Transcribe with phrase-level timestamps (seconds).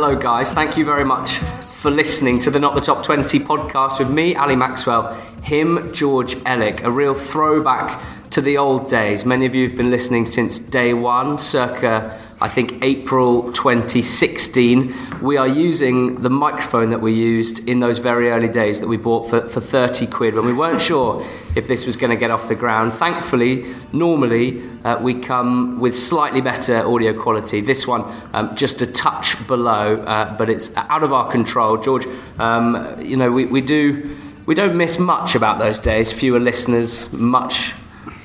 [0.00, 0.52] Hello, guys.
[0.52, 4.36] Thank you very much for listening to the Not the Top 20 podcast with me,
[4.36, 5.12] Ali Maxwell,
[5.42, 6.84] him, George Elek.
[6.84, 9.26] A real throwback to the old days.
[9.26, 14.94] Many of you have been listening since day one, circa I think April 2016.
[15.20, 18.96] We are using the microphone that we used in those very early days that we
[18.96, 22.30] bought for, for 30 quid when we weren't sure if this was going to get
[22.30, 22.92] off the ground.
[22.92, 27.60] Thankfully, normally uh, we come with slightly better audio quality.
[27.60, 31.76] This one um, just a touch below, uh, but it's out of our control.
[31.76, 32.06] George,
[32.38, 34.16] um, you know, we, we do.
[34.46, 36.12] We don't miss much about those days.
[36.12, 37.74] Fewer listeners, much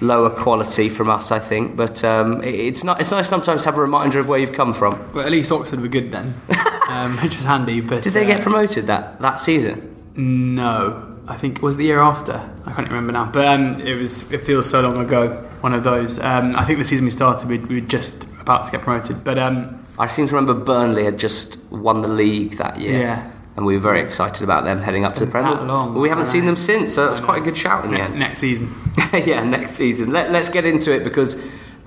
[0.04, 1.76] lower quality from us, I think.
[1.76, 3.00] But um, it's not.
[3.00, 5.12] It's nice sometimes to have a reminder of where you've come from.
[5.14, 6.34] Well, at least Oxford were good then,
[6.90, 7.82] um, which was handy.
[7.82, 9.90] But did they uh, get promoted that that season?
[10.16, 12.34] No, I think it was the year after.
[12.66, 13.32] I can't remember now.
[13.32, 14.32] But um, it was.
[14.32, 15.30] It feels so long ago.
[15.62, 16.20] One of those.
[16.20, 19.24] Um, I think the season we started, we, we were just about to get promoted.
[19.24, 23.00] But um, I seem to remember Burnley had just won the league that year.
[23.00, 23.32] Yeah.
[23.56, 25.54] And we were very excited about them heading up to the Premier.
[25.62, 27.98] long, But we haven't seen them since, so that's quite a good shout in the
[27.98, 28.18] ne- end.
[28.20, 28.74] next season.
[29.14, 30.12] yeah, next season.
[30.12, 31.38] Let, let's get into it because,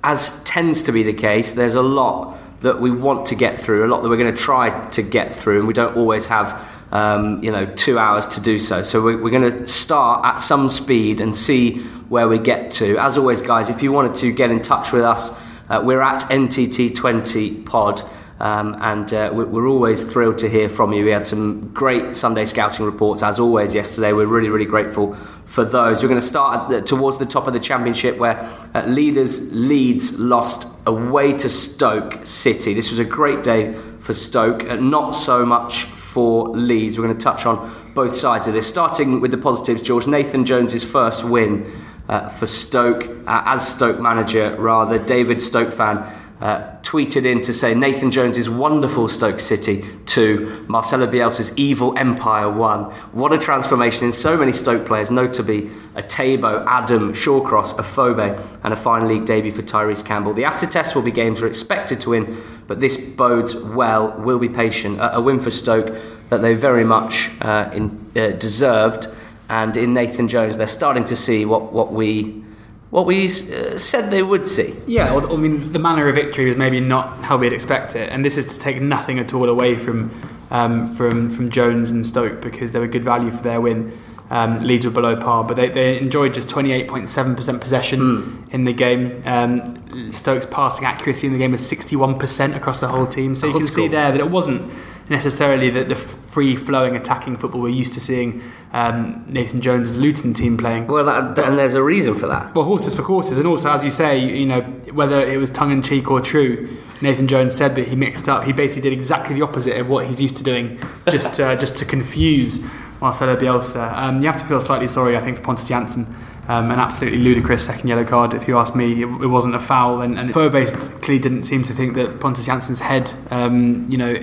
[0.04, 3.84] as tends to be the case, there's a lot that we want to get through,
[3.84, 6.68] a lot that we're going to try to get through, and we don't always have,
[6.92, 8.82] um, you know, two hours to do so.
[8.82, 12.96] So we're, we're going to start at some speed and see where we get to.
[12.98, 15.30] As always, guys, if you wanted to get in touch with us,
[15.68, 18.02] uh, we're at NTT20 Pod.
[18.38, 21.04] Um, and uh, we- we're always thrilled to hear from you.
[21.04, 24.12] We had some great Sunday scouting reports, as always, yesterday.
[24.12, 25.14] We're really, really grateful
[25.46, 26.02] for those.
[26.02, 28.38] We're going to start the, towards the top of the championship, where
[28.74, 32.74] uh, leaders Leeds lost away to Stoke City.
[32.74, 36.98] This was a great day for Stoke, uh, not so much for Leeds.
[36.98, 38.66] We're going to touch on both sides of this.
[38.68, 41.72] Starting with the positives, George Nathan Jones's first win
[42.10, 44.98] uh, for Stoke uh, as Stoke manager, rather.
[44.98, 46.04] David Stoke fan
[46.40, 52.50] uh, tweeted in to say Nathan Jones's wonderful Stoke City to Marcelo Bielsa's evil Empire
[52.50, 52.84] 1.
[53.12, 55.62] What a transformation in so many Stoke players, notably
[55.94, 60.34] Etebo, Adam, Shawcross, Afobe, and a fine league debut for Tyrese Campbell.
[60.34, 62.36] The acid test will be games we're expected to win,
[62.66, 64.14] but this bodes well.
[64.18, 65.00] We'll be patient.
[65.00, 65.96] A, a win for Stoke
[66.28, 69.08] that they very much uh, in, uh, deserved.
[69.48, 72.44] And in Nathan Jones, they're starting to see what, what we
[72.90, 74.74] what we uh, said they would see.
[74.86, 78.10] Yeah, well, I mean, the manner of victory was maybe not how we'd expect it,
[78.10, 80.10] and this is to take nothing at all away from
[80.50, 83.98] um, from from Jones and Stoke because they were good value for their win.
[84.28, 89.22] Um, Leeds were below par, but they, they enjoyed just 28.7% possession in the game.
[89.24, 93.36] Um, Stoke's passing accuracy in the game was 61% across the whole team.
[93.36, 94.72] So you Old can see there that it wasn't
[95.08, 100.34] necessarily the, the free flowing attacking football we're used to seeing um, Nathan Jones' Luton
[100.34, 100.86] team playing.
[100.86, 102.54] Well, that, and there's a reason for that.
[102.54, 104.60] Well, horses for courses, and also, as you say, you know,
[104.92, 108.44] whether it was tongue in cheek or true, Nathan Jones said that he mixed up.
[108.44, 110.78] He basically did exactly the opposite of what he's used to doing,
[111.08, 112.62] just uh, just to confuse
[113.00, 113.92] Marcelo Bielsa.
[113.94, 116.14] Um, you have to feel slightly sorry, I think, for Pontus Jansson.
[116.48, 119.02] Um, an absolutely ludicrous second yellow card, if you ask me.
[119.02, 122.46] It, it wasn't a foul, and, and Forbase clearly didn't seem to think that Pontus
[122.46, 124.14] Jansson's head, um, you know,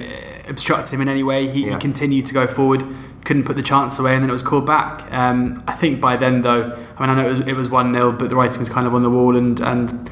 [0.54, 1.48] obstructed him in any way.
[1.48, 1.74] He, Yeah.
[1.74, 2.84] he continued to go forward,
[3.26, 5.06] couldn't put the chance away, and then it was called back.
[5.12, 6.64] Um, I think by then, though,
[6.98, 8.88] I mean, I know it was it was one 0 but the writing was kind
[8.88, 10.10] of on the wall, and and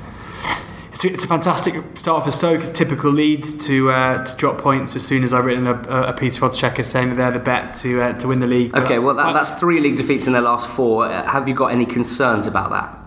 [0.93, 2.61] it's a, it's a fantastic start for Stoke.
[2.61, 5.79] It's typical Leeds to uh, to drop points as soon as I've written a,
[6.11, 8.71] a piece for Checker saying that they're the bet to uh, to win the league.
[8.73, 11.05] But Okay, well, that, that's three league defeats in their last four.
[11.05, 12.97] Uh, Have you got any concerns about that?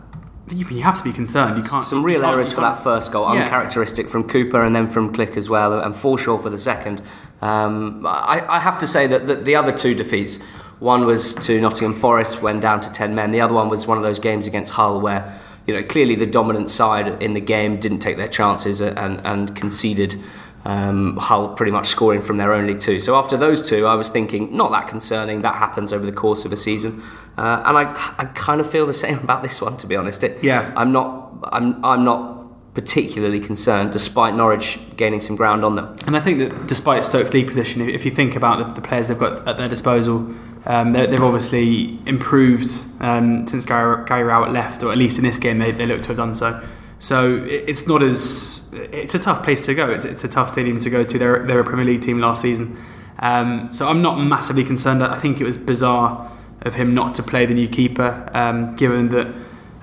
[0.51, 1.57] You, you have to be concerned.
[1.57, 3.43] You can't Some real can't- errors for that first goal, Yeah.
[3.45, 7.01] uncharacteristic from Cooper and then from Klich as well, and Forshaw for the second.
[7.41, 10.39] Um, I, I have to say that the, the other two defeats,
[10.81, 13.97] one was to Nottingham Forest when down to 10 men, the other one was one
[13.97, 17.81] of those games against Hull where you know clearly the dominant side in the game
[17.81, 20.21] didn't take their chances and, and conceded.
[20.67, 22.99] Um, Hull pretty much scoring from their only two.
[22.99, 25.43] So after those two, I was thinking, not that concerning.
[25.43, 27.03] That happens over the course of a season,
[27.37, 30.25] uh, and I, I kind of feel the same about this one, to be honest.
[30.25, 30.73] It, Yeah.
[30.77, 31.39] I'm not.
[31.53, 31.85] I'm.
[31.85, 35.95] I'm not particularly concerned, despite Norwich gaining some ground on them.
[36.07, 39.07] And I think that despite Stoke's league position, if you think about the, the players
[39.09, 40.35] they've got at their disposal,
[40.67, 42.67] um, they- they've obviously improved
[43.01, 46.01] um, since Gary, Gary Rowett left, or at least in this game they, they look
[46.03, 46.61] to have done so.
[46.99, 49.91] So it- it's not as it's a tough place to go.
[49.91, 51.19] It's, it's a tough stadium to go to.
[51.19, 52.77] They're, they're a Premier League team last season,
[53.21, 55.03] um, so I'm not massively concerned.
[55.03, 56.31] I think it was bizarre
[56.63, 59.33] of him not to play the new keeper, um, given that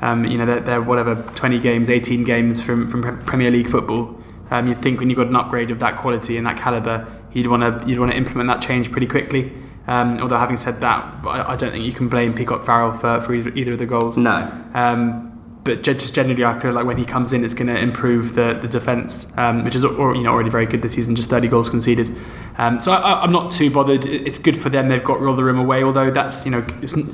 [0.01, 4.17] um, you know they're, they're whatever 20 games, 18 games from from Premier League football.
[4.49, 7.47] Um, you'd think when you've got an upgrade of that quality and that caliber, you'd
[7.47, 9.53] want to you'd want to implement that change pretty quickly.
[9.87, 13.19] Um, although having said that, I, I don't think you can blame Peacock Farrell for,
[13.21, 14.17] for either, either of the goals.
[14.17, 14.51] No.
[14.73, 15.30] Um,
[15.63, 18.57] but just generally, I feel like when he comes in, it's going to improve the
[18.59, 21.15] the defence, um, which is or, you know already very good this season.
[21.15, 22.15] Just 30 goals conceded,
[22.57, 24.05] um, so I, am not too bothered.
[24.05, 24.89] It's good for them.
[24.89, 27.05] They've got Rotherham away, although that's you know it's a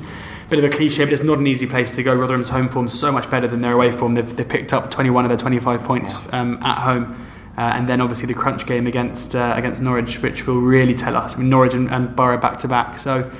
[0.48, 2.14] bit of a cliche, but it's not an easy place to go.
[2.14, 4.14] Rotherham's home form so much better than their away form.
[4.14, 7.26] They've, they've picked up 21 of their 25 points um, at home.
[7.58, 11.16] Uh, and then obviously the crunch game against uh, against Norwich, which will really tell
[11.16, 11.34] us.
[11.34, 13.30] I mean, Norwich and, and Boro back to back, so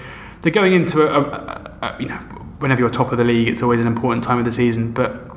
[0.41, 2.19] they're going into a, a, a, you know
[2.59, 4.93] whenever you're top of the league, it's always an important time of the season.
[4.93, 5.29] But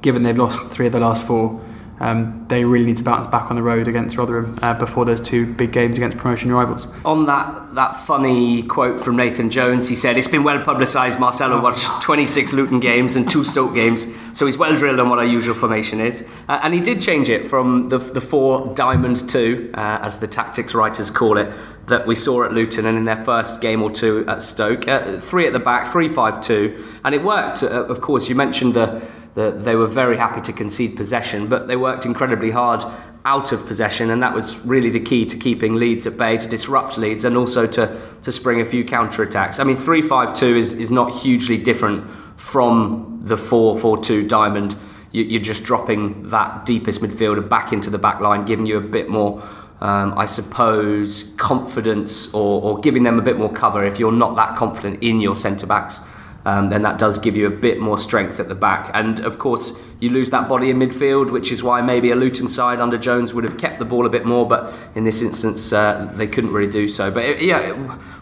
[0.00, 1.60] given they've lost three of the last four,
[2.00, 5.20] um, they really need to bounce back on the road against Rotherham uh, before those
[5.20, 6.86] two big games against promotion rivals.
[7.04, 11.18] On that that funny quote from Nathan Jones, he said, "It's been well publicised.
[11.18, 15.18] Marcelo watched 26 Luton games and two Stoke games, so he's well drilled on what
[15.18, 19.28] our usual formation is." Uh, and he did change it from the the four diamond
[19.28, 21.52] two, uh, as the tactics writers call it,
[21.86, 24.88] that we saw at Luton and in their first game or two at Stoke.
[24.88, 27.62] Uh, three at the back, three five two, and it worked.
[27.62, 29.00] Uh, of course, you mentioned the
[29.34, 32.84] they were very happy to concede possession, but they worked incredibly hard
[33.24, 36.46] out of possession, and that was really the key to keeping Leeds at bay, to
[36.46, 39.58] disrupt Leeds, and also to, to spring a few counter attacks.
[39.58, 44.28] I mean, 3 5 2 is, is not hugely different from the 4 4 2
[44.28, 44.76] diamond.
[45.10, 48.82] You, are just dropping that deepest midfielder back into the back line, giving you a
[48.82, 49.42] bit more.
[49.80, 54.34] Um, I suppose confidence or, or giving them a bit more cover if you're not
[54.36, 56.00] that confident in your centre backs
[56.44, 58.90] um, then that does give you a bit more strength at the back.
[58.94, 62.48] And of course, you lose that body in midfield, which is why maybe a Luton
[62.48, 65.72] side under Jones would have kept the ball a bit more, but in this instance,
[65.72, 67.10] uh, they couldn't really do so.
[67.10, 67.72] But it, yeah,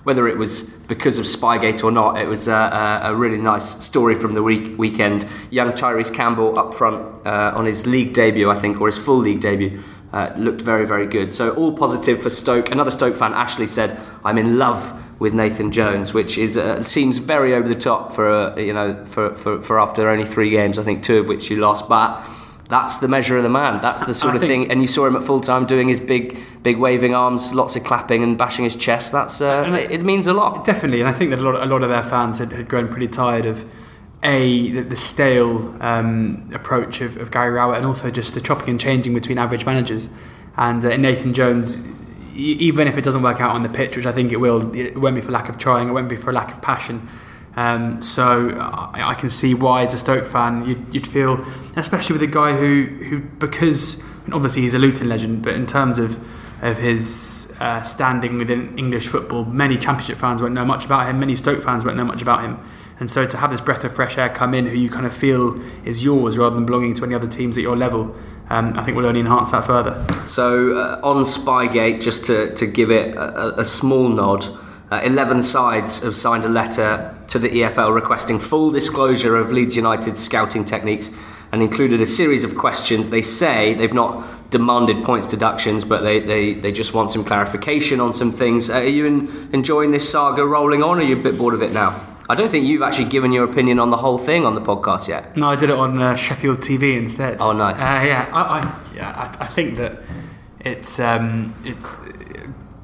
[0.05, 4.15] whether it was because of Spygate or not, it was a, a really nice story
[4.15, 5.27] from the week, weekend.
[5.51, 9.19] Young Tyrese Campbell up front uh, on his league debut, I think, or his full
[9.19, 9.83] league debut.
[10.13, 11.33] Uh, looked very, very good.
[11.33, 12.71] So, all positive for Stoke.
[12.71, 17.19] Another Stoke fan, Ashley, said, I'm in love with Nathan Jones, which is uh, seems
[17.19, 20.81] very over the top for uh, you know for, for, for after only three games,
[20.81, 22.21] I think two of which you lost, but
[22.69, 23.81] that's the measure of the man.
[23.81, 24.69] That's the sort I of thing.
[24.71, 27.85] And you saw him at full time doing his big, big waving arms, lots of
[27.85, 29.13] clapping and bashing his chest.
[29.13, 30.65] That's uh, it, it, means a lot.
[30.65, 32.89] Definitely, and I think that a lot, a lot of their fans had, had grown
[32.89, 33.65] pretty tired of
[34.25, 38.71] a the, the stale um, approach of, of, Gary Rowett, and also just the chopping
[38.71, 40.09] and changing between average managers.
[40.57, 41.81] And uh, Nathan Jones
[42.35, 44.97] even if it doesn't work out on the pitch, which I think it will, it
[44.97, 47.09] won't be for lack of trying, it won't be for lack of passion.
[47.57, 51.45] Um, so I, I, can see why, as a Stoke fan, you'd, you'd, feel,
[51.77, 54.03] especially with a guy who, who because
[54.33, 56.19] obviously he's a Luton legend, but in terms of
[56.63, 61.19] of his uh, standing within English football, many Championship fans won't know much about him.
[61.21, 62.59] Many Stoke fans won't know much about him.
[63.01, 65.15] And so to have this breath of fresh air come in, who you kind of
[65.15, 68.15] feel is yours rather than belonging to any other teams at your level,
[68.51, 70.05] um, I think will only enhance that further.
[70.27, 74.45] So uh, on Spygate, just to, to give it a, a small nod,
[74.91, 79.75] uh, 11 sides have signed a letter to the EFL requesting full disclosure of Leeds
[79.75, 81.11] United's scouting techniques
[81.51, 83.09] and included a series of questions.
[83.09, 88.01] They say they've not demanded points deductions, but they, they, they just want some clarification
[88.01, 88.69] on some things.
[88.69, 91.55] Uh, are you in, enjoying this saga rolling on, or are you a bit bored
[91.55, 92.12] of it now?
[92.33, 95.07] I don't think you've actually given your opinion on the whole thing on the podcast
[95.07, 95.37] yet.
[95.37, 97.39] No, I did it on uh, Sheffield TV instead.
[97.43, 97.79] Oh, nice.
[97.79, 99.99] Uh, yeah, I, I yeah, I, I, think that
[100.61, 101.99] it's um, it's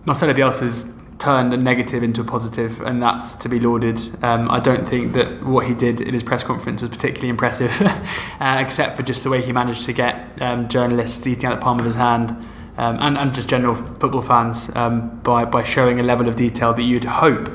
[0.04, 3.98] Marcelo Bielsa's turned a negative into a positive, and that's to be lauded.
[4.22, 7.80] Um, I don't think that what he did in his press conference was particularly impressive,
[8.40, 11.62] uh, except for just the way he managed to get um, journalists eating out the
[11.62, 12.36] palm of his hand.
[12.76, 16.72] Um, and, and just general football fans um, by, by showing a level of detail
[16.74, 17.48] that you'd hope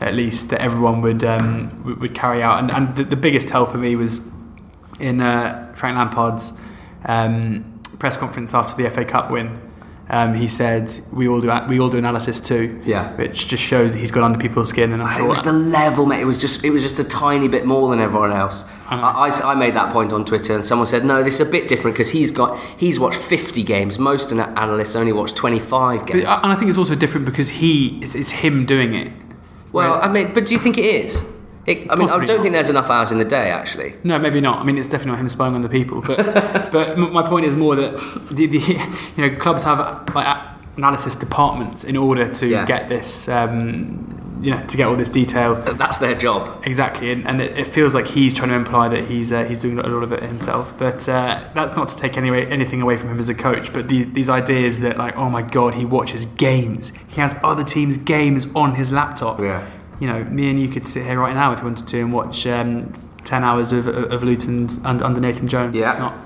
[0.00, 2.58] at least that everyone would um, would carry out.
[2.58, 4.26] And, and the, the, biggest tell for me was
[4.98, 6.58] in uh, Frank Lampard's
[7.04, 9.60] um, press conference after the FA Cup win.
[10.12, 13.92] Um, he said, "We all do we all do analysis too." Yeah, which just shows
[13.92, 14.92] that he's got under people's skin.
[14.92, 16.20] And I'm sure it was the level, mate.
[16.20, 18.64] It was just it was just a tiny bit more than everyone else.
[18.88, 21.50] I, I, I made that point on Twitter, and someone said, "No, this is a
[21.50, 24.00] bit different because he's got he's watched 50 games.
[24.00, 28.00] Most analysts only watch 25 games." But, and I think it's also different because he
[28.02, 29.12] it's, it's him doing it.
[29.72, 31.24] Well, I mean, but do you think it is?
[31.66, 32.42] It, I mean, I don't not.
[32.42, 33.94] think there's enough hours in the day, actually.
[34.02, 34.60] No, maybe not.
[34.60, 36.00] I mean, it's definitely not him spying on the people.
[36.00, 37.92] But but my point is more that
[38.30, 38.58] the, the
[39.16, 39.78] you know clubs have
[40.14, 40.38] like
[40.76, 42.64] analysis departments in order to yeah.
[42.64, 43.28] get this.
[43.28, 45.54] Um, you know, to get all this detail.
[45.54, 46.62] That's their job.
[46.64, 49.58] Exactly, and, and it, it, feels like he's trying to imply that he's uh, he's
[49.58, 50.76] doing a lot of it himself.
[50.78, 53.72] But uh, that's not to take any anything away from him as a coach.
[53.72, 56.92] But the, these ideas that like, oh my god, he watches games.
[57.08, 59.40] He has other teams' games on his laptop.
[59.40, 59.68] Yeah
[60.00, 62.12] you know, me and you could sit here right now if you wanted to and
[62.12, 62.92] watch um,
[63.24, 65.78] 10 hours of, of Luton's under, under Nathan Jones.
[65.78, 66.18] Yeah.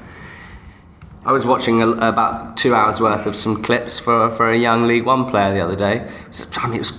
[1.27, 4.87] I was watching a, about two hours worth of some clips for, for a young
[4.87, 6.09] League One player the other day.
[6.57, 6.93] I mean, it was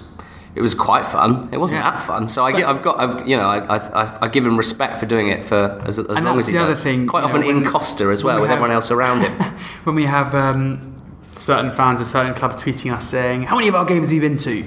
[0.55, 1.49] it was quite fun.
[1.51, 1.91] It wasn't Yeah.
[1.91, 2.27] that fun.
[2.27, 4.55] So I But- get, I've got, I've, you know, I, I, I, I give him
[4.57, 6.79] respect for doing it for as, as long as he the other does.
[6.81, 9.21] thing, Quite you know, often in Costa as well, we with have- everyone else around
[9.21, 9.33] him.
[9.83, 10.95] when we have um,
[11.33, 14.21] certain fans of certain clubs tweeting us saying, "How many of our games have you
[14.21, 14.63] been to?"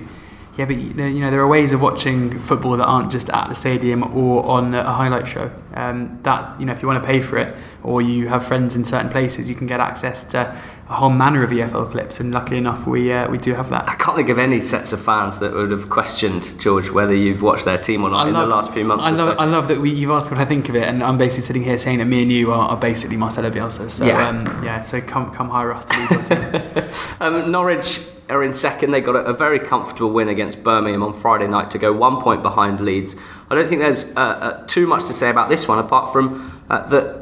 [0.57, 3.54] Yeah, but you know there are ways of watching football that aren't just at the
[3.54, 5.52] stadium or on a highlight show.
[5.75, 7.54] Um, that you know, if you want to pay for it,
[7.85, 10.54] or you have friends in certain places, you can get access to
[10.90, 12.18] a whole manner of EFL clips.
[12.18, 13.88] And luckily enough, we uh, we do have that.
[13.88, 17.42] I can't think of any sets of fans that would have questioned George whether you've
[17.42, 19.04] watched their team or not in the last few months.
[19.04, 19.37] I love, so.
[19.38, 21.62] I love that we, you've asked what I think of it, and I'm basically sitting
[21.62, 23.90] here saying that me and you are, are basically Marcelo Bielsa.
[23.90, 24.28] So Yeah.
[24.28, 26.85] um, yeah, so come come hire us to lead your team.
[27.21, 28.90] Um, Norwich are in second.
[28.92, 32.21] They got a, a very comfortable win against Birmingham on Friday night to go one
[32.21, 33.16] point behind Leeds.
[33.50, 36.62] I don't think there's uh, uh, too much to say about this one apart from
[36.71, 37.17] uh, that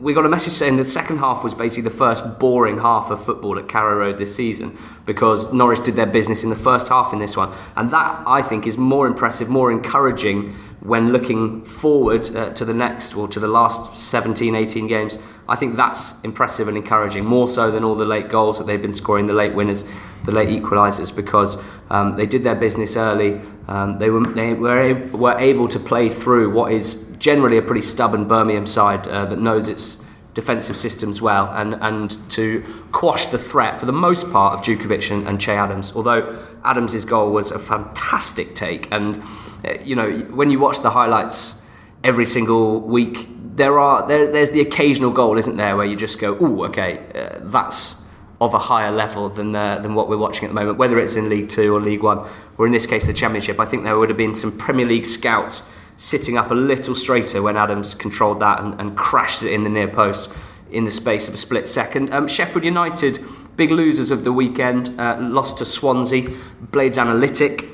[0.00, 3.24] we got a message saying the second half was basically the first boring half of
[3.24, 7.12] football at Carrow Road this season because Norwich did their business in the first half
[7.12, 7.52] in this one.
[7.76, 10.54] And that, I think, is more impressive, more encouraging
[10.86, 15.18] when looking forward uh, to the next or to the last 17, 18 games.
[15.48, 18.82] I think that's impressive and encouraging, more so than all the late goals that they've
[18.82, 19.84] been scoring, the late winners,
[20.24, 21.56] the late equalisers, because
[21.90, 23.40] um, they did their business early.
[23.68, 27.80] Um, they were they were, were able to play through what is generally a pretty
[27.80, 30.02] stubborn Birmingham side uh, that knows its
[30.34, 32.62] defensive systems well, and and to
[32.92, 35.92] quash the threat for the most part of Jutkiewicz and, and Che Adams.
[35.94, 39.22] Although Adams' goal was a fantastic take, and
[39.84, 41.62] you know when you watch the highlights
[42.04, 43.28] every single week.
[43.56, 46.98] There are there, there's the occasional goal, isn't there, where you just go, "Oh, okay,
[47.14, 48.02] uh, that's
[48.40, 51.16] of a higher level than uh, than what we're watching at the moment." Whether it's
[51.16, 52.26] in League Two or League One,
[52.58, 55.06] or in this case the Championship, I think there would have been some Premier League
[55.06, 55.62] scouts
[55.96, 59.70] sitting up a little straighter when Adams controlled that and, and crashed it in the
[59.70, 60.30] near post
[60.70, 62.12] in the space of a split second.
[62.12, 63.24] Um, Sheffield United,
[63.56, 66.28] big losers of the weekend, uh, lost to Swansea.
[66.72, 67.64] Blades Analytic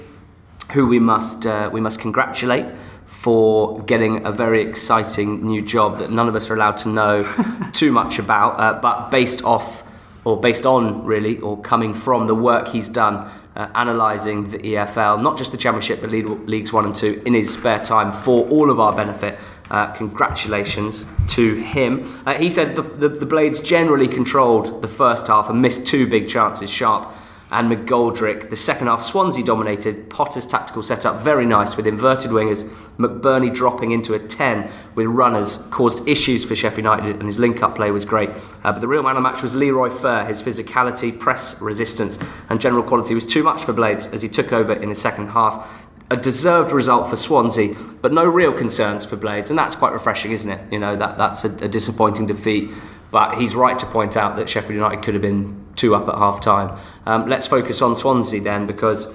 [0.73, 2.67] who we must uh, we must congratulate
[3.07, 7.23] for getting a very exciting new job that none of us are allowed to know
[7.73, 9.85] too much about, uh, but based off
[10.25, 15.21] or based on really or coming from the work he's done uh, analysing the EFL,
[15.21, 18.49] not just the Championship but League, Leagues One and Two in his spare time for
[18.49, 19.39] all of our benefit.
[19.71, 22.07] Uh, congratulations to him.
[22.27, 26.07] Uh, he said the, the, the Blades generally controlled the first half and missed two
[26.07, 26.71] big chances.
[26.71, 27.13] Sharp
[27.53, 28.49] and McGoldrick.
[28.49, 30.09] The second half, Swansea dominated.
[30.09, 32.65] Potter's tactical setup, very nice with inverted wingers.
[32.99, 37.63] McBurnie dropping into a 10 with runners caused issues for Sheffield United, and his link
[37.63, 38.31] up play was great.
[38.31, 40.25] Uh, but the real man of the match was Leroy Fer.
[40.25, 42.19] His physicality, press resistance,
[42.49, 45.29] and general quality was too much for Blades as he took over in the second
[45.29, 45.85] half.
[46.11, 50.33] A deserved result for Swansea, but no real concerns for Blades, and that's quite refreshing,
[50.33, 50.73] isn't it?
[50.73, 52.71] You know that that's a, a disappointing defeat,
[53.13, 56.17] but he's right to point out that Sheffield United could have been two up at
[56.17, 56.77] half time.
[57.07, 59.07] Um, let's focus on Swansea then, because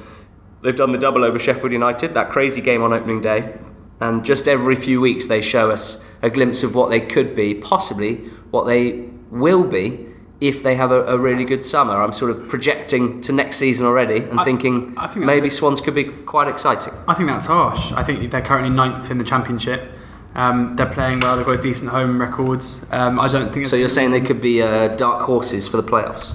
[0.62, 3.58] they've done the double over Sheffield United, that crazy game on opening day,
[4.00, 7.56] and just every few weeks they show us a glimpse of what they could be,
[7.56, 8.16] possibly
[8.52, 10.06] what they will be
[10.40, 12.00] if they have a, a really good summer.
[12.00, 15.50] I'm sort of projecting to next season already and I- thinking I think maybe.
[15.50, 16.94] Swans could be quite exciting.
[17.08, 17.92] I think that's harsh.
[17.94, 19.97] I think they're currently ninth in the championship.
[20.38, 21.36] Um, they're playing well.
[21.36, 22.82] They've got a decent home records.
[22.92, 23.66] Um, I don't think.
[23.66, 26.34] So you're saying they could be uh, dark horses for the playoffs?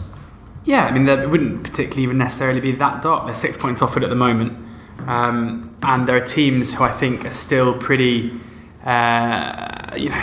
[0.64, 3.26] Yeah, I mean, they wouldn't particularly even necessarily be that dark.
[3.26, 4.52] They're six points off it at the moment,
[5.06, 8.32] um, and there are teams who I think are still pretty.
[8.84, 10.16] Uh, you know,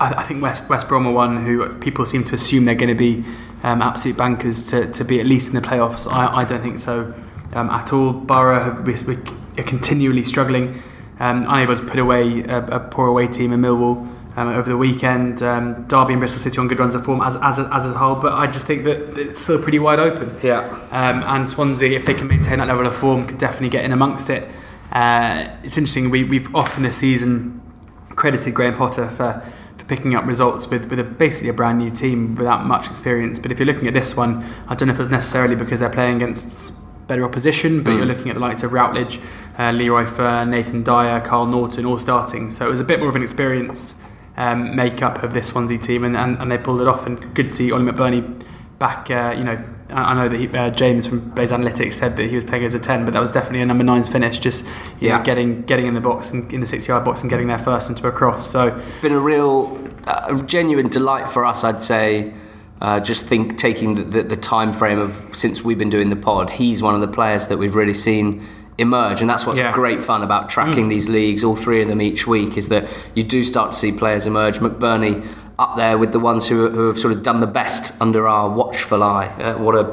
[0.00, 2.88] I, I think West West Brom are one who people seem to assume they're going
[2.88, 3.24] to be
[3.62, 6.10] um, absolute bankers to, to be at least in the playoffs.
[6.10, 7.14] I, I don't think so
[7.54, 8.12] um, at all.
[8.12, 9.22] Boro have, we, we
[9.58, 10.82] are continually struggling,
[11.18, 13.96] um, unable to put away a, a poor away team in Millwall
[14.36, 15.42] um, over the weekend.
[15.42, 17.96] Um, Derby and Bristol City on good runs of form as, as, a, as a
[17.96, 20.38] whole, but I just think that it's still pretty wide open.
[20.42, 20.60] Yeah.
[20.90, 23.92] Um, and Swansea, if they can maintain that level of form, could definitely get in
[23.92, 24.48] amongst it.
[24.92, 26.10] Uh, it's interesting.
[26.10, 27.62] We, we've often this season
[28.10, 29.42] credited Graham Potter for,
[29.76, 33.38] for picking up results with, with a, basically a brand new team without much experience.
[33.38, 35.90] But if you're looking at this one, I don't know if it's necessarily because they're
[35.90, 36.78] playing against
[37.08, 37.96] better opposition, but Mm.
[37.98, 39.20] you're looking at the likes of Routledge,
[39.58, 42.50] uh, Leroy Fer, Nathan Dyer, Kyle Naughton, all starting.
[42.50, 43.96] So it was a bit more of an experienced
[44.38, 47.06] um, makeup of this Swansea team, and, and, and they pulled it off.
[47.06, 48.42] And good to see Ollie McBurnie
[48.78, 49.10] back.
[49.10, 49.58] Uh, you know,
[49.90, 52.64] I I know that he, uh, James from Blades Analytics said that he was playing
[52.64, 54.38] as a ten, but that was definitely a number nine's finish.
[54.38, 54.64] Just
[55.00, 55.16] you Yeah.
[55.18, 57.56] know, getting getting in the box and in the six yard box and getting there
[57.56, 58.46] first into a cross.
[58.46, 62.34] So been a real, uh, genuine delight for us, I'd say.
[62.80, 66.16] Uh, just think taking the, the, the time frame of since we've been doing the
[66.16, 68.46] pod, he's one of the players that we've really seen
[68.78, 69.72] emerge, and that's what's Yeah.
[69.72, 71.42] great fun about tracking these leagues.
[71.42, 74.58] All three of them each week is that you do start to see players emerge.
[74.58, 75.26] McBurnie
[75.58, 78.50] up there with the ones who, who have sort of done the best under our
[78.50, 79.28] watchful eye.
[79.28, 79.84] Uh, what a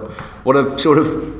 [0.43, 1.39] what a sort of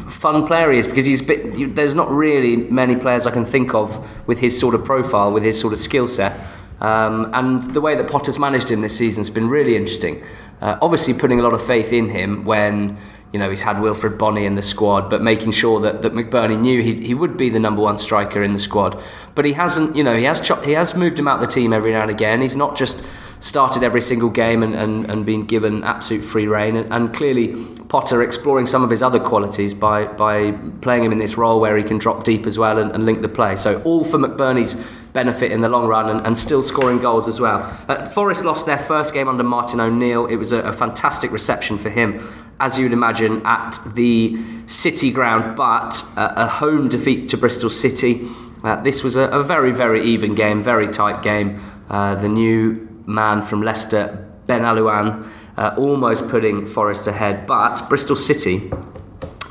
[0.00, 3.44] fun player he is because he's bit, you, there's not really many players I can
[3.44, 6.40] think of with his sort of profile, with his sort of skill set.
[6.80, 10.22] Um, and the way that Potter's managed him this season has been really interesting.
[10.60, 12.98] Uh, obviously, putting a lot of faith in him when
[13.32, 16.58] you know he's had Wilfred Bony in the squad, but making sure that, that McBurnie
[16.58, 19.02] knew he, he would be the number one striker in the squad.
[19.34, 21.72] But he hasn't, you know, he has cho- he has moved him out the team
[21.72, 22.40] every now and again.
[22.40, 23.04] He's not just
[23.40, 26.76] started every single game and, and, and been given absolute free reign.
[26.76, 27.54] And, and, clearly,
[27.88, 31.76] Potter exploring some of his other qualities by, by playing him in this role where
[31.76, 33.56] he can drop deep as well and, and link the play.
[33.56, 34.76] So, all for McBurnie's
[35.12, 37.60] benefit in the long run and, and still scoring goals as well.
[37.88, 40.26] Uh, Forest lost their first game under Martin O'Neill.
[40.26, 42.20] It was a, a fantastic reception for him,
[42.60, 47.70] as you would imagine, at the City ground, but uh, a home defeat to Bristol
[47.70, 48.28] City.
[48.62, 51.60] Uh, this was a, a, very, very even game, very tight game.
[51.88, 57.46] Uh, the new man from Leicester, Benalouane, uh, almost putting Forest ahead.
[57.46, 58.70] But Bristol City,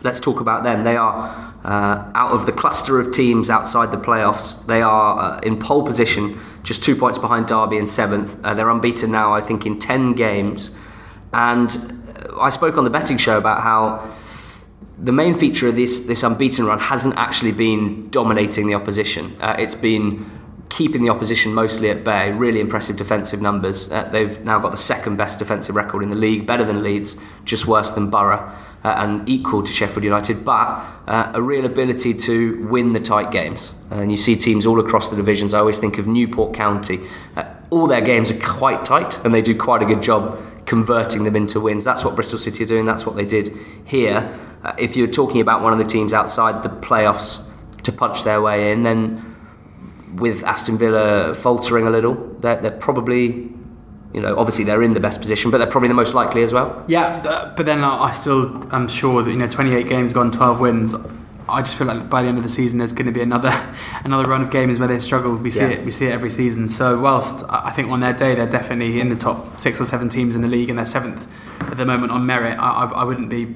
[0.04, 0.84] let's talk about them.
[0.84, 4.66] They are uh, out of the cluster of teams outside the playoffs.
[4.66, 8.44] They are uh, in pole position, just two points behind Derby in seventh.
[8.44, 10.72] Uh, they're unbeaten now, I think, in 10 games.
[11.34, 11.70] And
[12.16, 14.10] uh, I spoke on the betting show about how
[14.98, 19.36] the main feature of this, this unbeaten run hasn't actually been dominating the opposition.
[19.42, 20.26] Uh, it's been
[20.70, 22.32] keeping the opposition mostly at bay.
[22.32, 23.92] Really impressive defensive numbers.
[23.92, 27.16] Uh, they've now got the second best defensive record in the league, better than Leeds,
[27.46, 28.38] just worse than Boro,
[28.84, 30.44] uh, and equal to Sheffield United.
[30.44, 33.74] But uh, a real ability to win the tight games.
[33.92, 35.54] and you see teams all across the divisions.
[35.54, 37.00] I always think of Newport County.
[37.36, 41.24] Uh, all their games are quite tight, and they do quite a good job converting
[41.24, 41.84] them into wins.
[41.84, 42.86] That's what Bristol City are doing.
[42.86, 44.38] That's what they did here.
[44.64, 47.48] Uh, if you're talking about one of the teams outside the playoffs
[47.84, 49.27] to punch their way in, then
[50.18, 53.50] with Aston Villa faltering a little, they're, they're probably
[54.14, 56.54] you know, obviously they're in the best position, but they're probably the most likely as
[56.54, 56.84] well.
[56.88, 60.60] Yeah, uh, but then I still am sure that you know, 28 games gone, 12
[60.60, 60.96] wins.
[61.50, 63.52] I just feel like by the end of the season, there's going to be another
[64.04, 65.36] another run of games where they struggle.
[65.36, 65.70] We see yeah.
[65.70, 66.68] it, we see it every season.
[66.68, 70.10] So whilst I think on their day they're definitely in the top six or seven
[70.10, 73.04] teams in the league, and they're seventh at the moment on merit, I, I, I
[73.04, 73.56] wouldn't be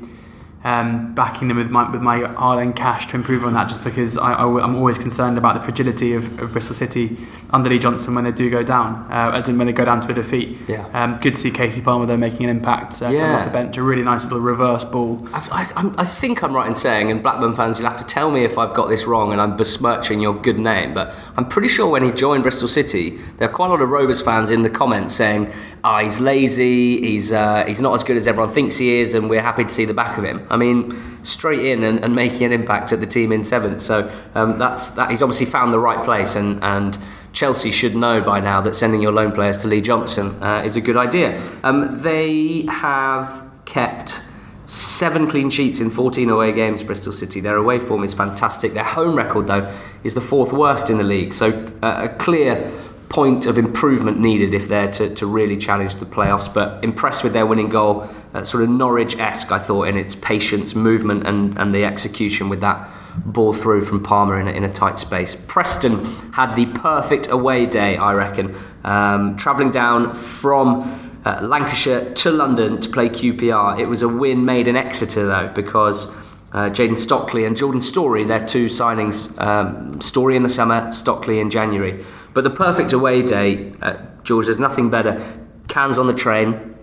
[0.63, 4.41] um, backing them with my with my cash to improve on that, just because I,
[4.43, 7.17] am always concerned about the fragility of, of, Bristol City
[7.49, 10.01] under Lee Johnson when they do go down, uh, as in when they go down
[10.01, 10.57] to a defeat.
[10.67, 10.87] Yeah.
[10.93, 13.37] Um, good to see Casey Palmer though making an impact uh, yeah.
[13.37, 15.27] off the bench, a really nice little reverse ball.
[15.33, 15.65] I,
[15.97, 18.57] I, think I'm right in saying, and Blackburn fans, you'll have to tell me if
[18.59, 22.03] I've got this wrong and I'm besmirching your good name, but I'm pretty sure when
[22.03, 25.15] he joined Bristol City, there are quite a lot of Rovers fans in the comments
[25.15, 28.99] saying, "Ah, oh, he's lazy, he's uh, he's not as good as everyone thinks he
[28.99, 32.03] is, and we're happy to see the back of him." I mean straight in and,
[32.03, 33.81] and making an impact at the team in seventh.
[33.81, 35.09] So um, that's that.
[35.09, 36.97] He's obviously found the right place, and and
[37.33, 40.75] Chelsea should know by now that sending your loan players to Lee Johnson uh, is
[40.75, 41.41] a good idea.
[41.63, 44.23] Um, they have kept
[44.65, 46.83] seven clean sheets in 14 away games.
[46.83, 47.39] Bristol City.
[47.39, 48.73] Their away form is fantastic.
[48.73, 49.71] Their home record, though,
[50.03, 51.33] is the fourth worst in the league.
[51.33, 51.49] So
[51.81, 52.71] uh, a clear
[53.11, 56.51] point of improvement needed if they're to, to really challenge the playoffs.
[56.51, 60.15] But impressed with their winning goal, uh, sort of Norwich esque, I thought, in its
[60.15, 62.89] patience, movement, and, and the execution with that
[63.25, 65.35] ball through from Palmer in a, in a tight space.
[65.35, 71.09] Preston had the perfect away day, I reckon, um, travelling down from.
[71.23, 73.79] Uh, Lancashire to London to play QPR.
[73.79, 76.07] It was a win made in Exeter though, because
[76.53, 81.39] uh, Jayden Stockley and Jordan Storey, their two signings, um, Storey in the summer, Stockley
[81.39, 85.21] in January, but the perfect away day, uh, George, there's nothing better.
[85.67, 86.75] Cans on the train.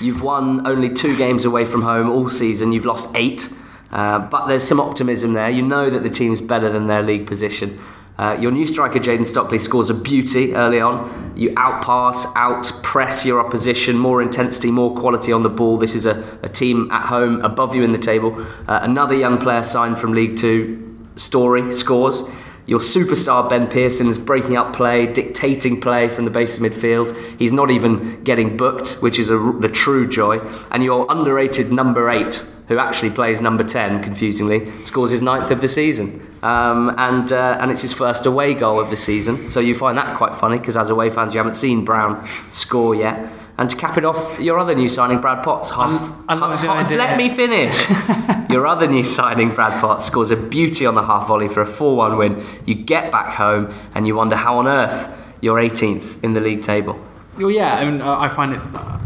[0.00, 2.72] You've won only two games away from home all season.
[2.72, 3.52] You've lost eight.
[3.90, 5.50] Uh, but there's some optimism there.
[5.50, 7.78] You know that the team's better than their league position.
[8.18, 11.32] Uh, your new striker, Jayden Stockley, scores a beauty early on.
[11.36, 15.78] You outpass, outpress your opposition, more intensity, more quality on the ball.
[15.78, 18.46] This is a, a team at home above you in the table.
[18.68, 22.22] Uh, another young player signed from League Two, Storey, scores.
[22.70, 27.36] Your superstar Ben Pearson is breaking up play, dictating play from the base of midfield.
[27.36, 30.38] He's not even getting booked, which is a, the true joy.
[30.70, 35.60] And your underrated number eight, who actually plays number 10, confusingly, scores his ninth of
[35.60, 36.24] the season.
[36.44, 39.48] Um, and, uh, and it's his first away goal of the season.
[39.48, 42.94] So you find that quite funny because as away fans, you haven't seen Brown score
[42.94, 43.32] yet.
[43.60, 46.14] And to cap it off, your other new signing, Brad Potts, half.
[46.30, 47.76] I'm, I'm half, let me finish.
[48.48, 51.66] your other new signing, Brad Potts, scores a beauty on the half volley for a
[51.66, 52.42] 4 1 win.
[52.64, 56.62] You get back home and you wonder how on earth you're 18th in the league
[56.62, 56.98] table.
[57.36, 58.60] Well, yeah, I mean, I find it,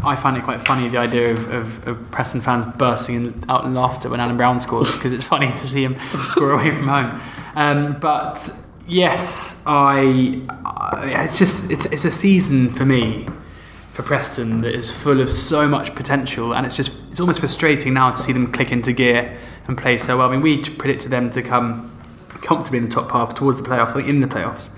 [0.05, 3.73] I find it quite funny the idea of, of, of Preston fans bursting out in
[3.73, 7.21] laughter when Alan Brown scores because it's funny to see him score away from home.
[7.55, 8.49] Um, but
[8.87, 13.27] yes, I, I, it's just it's it's a season for me
[13.95, 17.93] for Preston that is full of so much potential, and it's just it's almost frustrating
[17.93, 19.37] now to see them click into gear
[19.69, 20.27] and play so well.
[20.27, 21.97] I mean, we predicted them to come
[22.41, 24.69] comfortably in the top half towards the playoffs, like in the playoffs,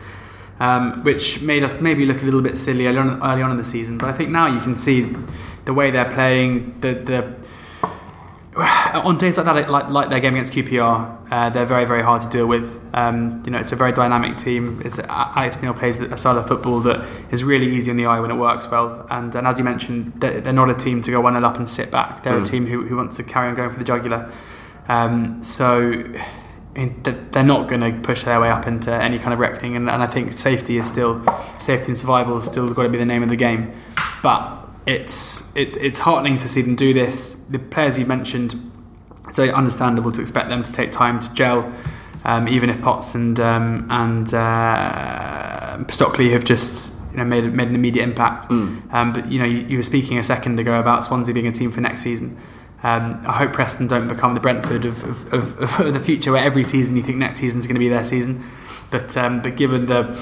[0.59, 3.57] um, which made us maybe look a little bit silly early on, early on in
[3.57, 3.97] the season.
[3.97, 5.15] But I think now you can see
[5.65, 7.35] the way they're playing, the the
[9.03, 12.23] on days like that, like, like their game against QPR, uh, they're very, very hard
[12.23, 12.81] to deal with.
[12.93, 14.81] Um, you know, it's a very dynamic team.
[14.83, 18.19] It's Alex Neil plays a style of football that is really easy on the eye
[18.19, 19.05] when it works well.
[19.11, 21.57] And, and as you mentioned, they're, they're not a team to go one 0 up
[21.57, 22.23] and sit back.
[22.23, 22.41] They're mm.
[22.41, 24.31] a team who, who wants to carry on going for the jugular.
[24.87, 26.03] Um, so
[26.73, 29.75] they're not going to push their way up into any kind of reckoning.
[29.75, 31.23] And, and I think safety is still
[31.59, 33.73] safety and survival is still got to be the name of the game.
[34.23, 37.33] But it's it's it's heartening to see them do this.
[37.49, 38.55] The players you mentioned,
[39.27, 41.71] it's very understandable to expect them to take time to gel,
[42.23, 47.67] um, even if Potts and um, and uh, Stockley have just you know made made
[47.67, 48.47] an immediate impact.
[48.47, 48.93] Mm.
[48.93, 51.51] Um, but you know you, you, were speaking a second ago about Swansea being a
[51.51, 52.37] team for next season.
[52.83, 56.43] Um, I hope Preston don't become the Brentford of, of, of, of, the future, where
[56.43, 58.45] every season you think next season is going to be their season.
[58.89, 60.17] But um, but given the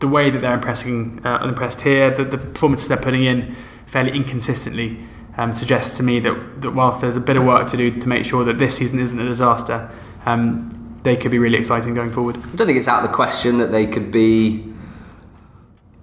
[0.00, 3.56] the way that they're impressing, uh, impressed here, the, the performances they're putting in
[3.86, 4.98] fairly inconsistently
[5.36, 8.08] um, suggests to me that, that whilst there's a bit of work to do to
[8.08, 9.90] make sure that this season isn't a disaster,
[10.24, 12.36] um, they could be really exciting going forward.
[12.36, 14.72] I don't think it's out of the question that they could be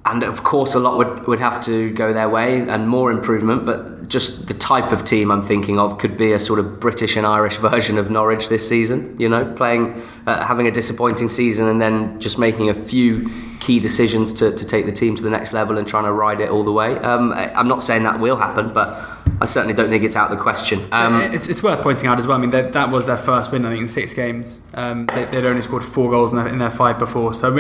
[0.06, 3.66] and of course a lot would, would have to go their way and more improvement
[3.66, 7.16] but just the type of team I'm thinking of could be a sort of British
[7.16, 11.68] and Irish version of Norwich this season you know playing uh, having a disappointing season
[11.68, 15.30] and then just making a few key decisions to, to take the team to the
[15.30, 18.20] next level and trying to ride it all the way um, I'm not saying that
[18.20, 20.88] will happen but I certainly don't think it's out of the question.
[20.92, 22.38] Um, it's, it's, worth pointing out as well.
[22.38, 24.62] I mean, that was their first win, I think, in six games.
[24.74, 27.34] Um, they, would only scored four goals in their, in their five before.
[27.34, 27.52] So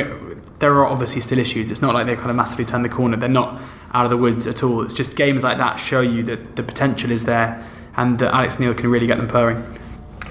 [0.60, 1.72] there are obviously still issues.
[1.72, 3.18] It's not like they've kind of massively turned the corner.
[3.18, 3.62] They're not
[3.94, 4.84] out of the woods at all.
[4.84, 8.60] It's just games like that show you that the potential is there and that Alex
[8.60, 9.80] Neil can really get them purring.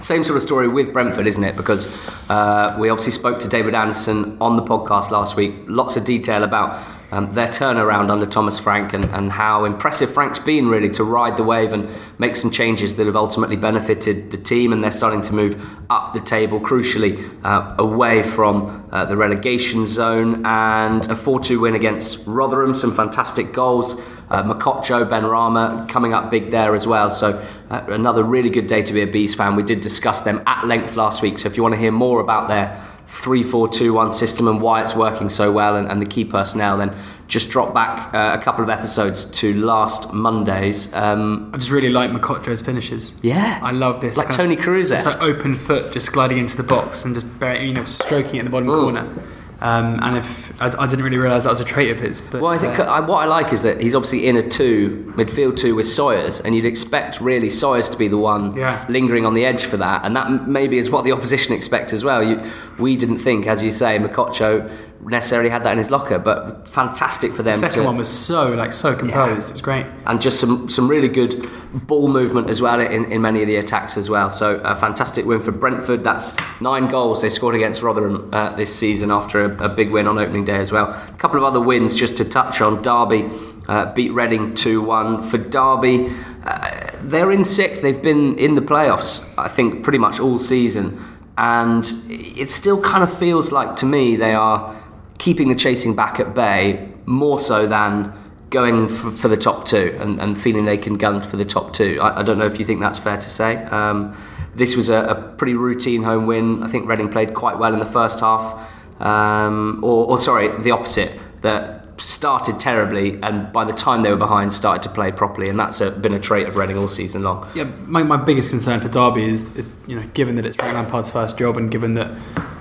[0.01, 1.57] Same sort of story with Brentford, isn't it?
[1.57, 1.87] Because
[2.29, 5.55] uh, we obviously spoke to David Anderson on the podcast last week.
[5.67, 10.39] Lots of detail about um, their turnaround under Thomas Frank and, and how impressive Frank's
[10.39, 14.39] been really to ride the wave and make some changes that have ultimately benefited the
[14.39, 19.17] team and they're starting to move up the table crucially uh, away from uh, the
[19.17, 26.31] relegation zone and a 4-2 win against Rotherham some fantastic goals uh, Benrahma coming up
[26.31, 27.11] big there as well.
[27.11, 29.55] So uh, another really good day to be a Bees fan.
[29.55, 32.21] We did discuss them at length last week so if you want to hear more
[32.21, 36.01] about their three four two one system and why it's working so well and, and
[36.01, 36.95] the key personnel, then
[37.29, 40.93] just drop back uh, a couple of episodes to last Monday's.
[40.95, 43.15] Um, I just really like Mokotjo's finishes.
[43.23, 44.17] Yeah, I love this.
[44.17, 47.27] Like Toni Kroos, it's like open foot, just gliding into the box and just
[47.63, 48.83] you know stroking it in the bottom Ooh.
[48.83, 49.23] corner.
[49.63, 52.21] Um, and if I, I, didn't really realise that was a trait of his.
[52.21, 54.43] But, well, I think uh, I, what I like is that he's obviously in a
[54.43, 58.85] two midfield two with Sawyers, and you'd expect really Sawyers to be the one yeah.
[58.89, 62.03] lingering on the edge for that, and that maybe is what the opposition expect as
[62.03, 62.25] well.
[62.25, 62.43] You,
[62.81, 64.69] we didn't think, as you say, Mokotjo
[65.03, 67.53] necessarily had that in his locker, but fantastic for them.
[67.53, 69.49] The second to, one was so like so composed.
[69.49, 69.53] Yeah.
[69.53, 73.43] It's great, and just some some really good ball movement as well in, in many
[73.43, 74.31] of the attacks as well.
[74.31, 76.05] So a fantastic win for Brentford.
[76.05, 80.07] That's nine goals they scored against Rotherham uh, this season after a, a, big win
[80.07, 80.89] on opening day as well.
[80.89, 82.83] A couple of other wins just to touch on.
[82.83, 83.29] Derby
[83.69, 86.13] uh, beat Reading two one for Derby.
[86.45, 87.83] Uh, they're in sixth.
[87.83, 91.09] They've been in the playoffs, I think, pretty much all season.
[91.39, 94.77] And it still kind of feels like to me they are
[95.23, 98.13] keeping the chasing back at bay more so than
[98.51, 101.73] going for, for the top two and, and, feeling they can gun for the top
[101.73, 101.97] two.
[102.03, 103.65] I, I, don't know if you think that's fair to say.
[103.67, 104.17] Um,
[104.57, 106.65] this was a, a, pretty routine home win.
[106.65, 108.69] I think Reading played quite well in the first half.
[109.01, 111.13] Um, or, or, sorry, the opposite.
[111.43, 115.59] That started terribly, and by the time they were behind, started to play properly, and
[115.59, 117.49] that's a, been a trait of Reading all season long.
[117.55, 119.51] Yeah, my, my biggest concern for Derby is,
[119.87, 122.11] you know, given that it's Frank Lampard's first job, and given that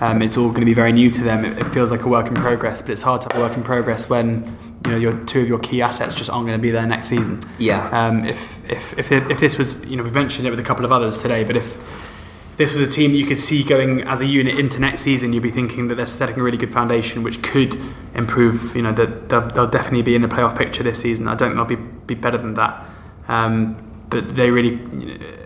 [0.01, 2.07] um, it's all going to be very new to them, it, it, feels like a
[2.07, 2.81] work in progress.
[2.81, 5.47] But it's hard to have a work in progress when you know your two of
[5.47, 7.41] your key assets just aren't going to be there next season.
[7.57, 7.87] Yeah.
[7.89, 10.85] Um, if if if, if this was, you know, we mentioned it with a couple
[10.85, 11.77] of others today, but if
[12.61, 15.33] this was a team that you could see going as a unit into next season,
[15.33, 17.79] you'd be thinking that they're setting a really good foundation, which could
[18.13, 18.75] improve.
[18.75, 21.27] You know, they'll, they'll, definitely be in the playoff picture this season.
[21.27, 22.85] I don't think they'll be be better than that.
[23.27, 23.77] Um,
[24.09, 25.37] but they really, you know,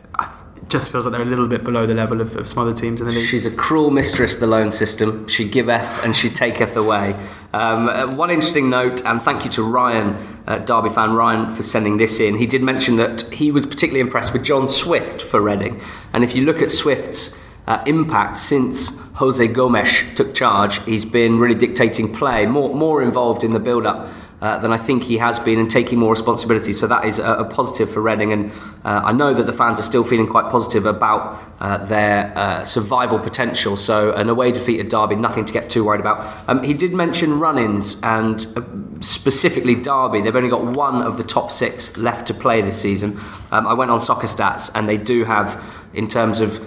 [0.69, 2.99] just feels like they're a little bit below the level of, of, some other teams
[2.99, 3.27] in the league.
[3.27, 5.27] She's a cruel mistress, the loan system.
[5.27, 7.13] She giveth and she taketh away.
[7.53, 10.15] Um, uh, one interesting note, and thank you to Ryan,
[10.47, 12.37] uh, Derby fan Ryan, for sending this in.
[12.37, 15.81] He did mention that he was particularly impressed with John Swift for Reading.
[16.13, 21.39] And if you look at Swift's uh, impact since Jose Gomes took charge, he's been
[21.39, 24.09] really dictating play, more more involved in the build-up.
[24.45, 26.71] Uh, than I think he has been and taking more responsibility.
[26.71, 28.51] So that is a, a positive for Reading, and
[28.83, 32.63] uh, I know that the fans are still feeling quite positive about uh, their uh,
[32.63, 33.75] survival potential.
[33.75, 36.17] So an away defeat at Derby, nothing to get too worried about.
[36.47, 38.61] Um, he did mention run-ins and uh,
[39.01, 40.21] specifically Derby.
[40.21, 43.19] They've only got one of the top six left to play this season.
[43.49, 45.59] Um, I went on soccer stats, and they do have,
[45.95, 46.63] in terms of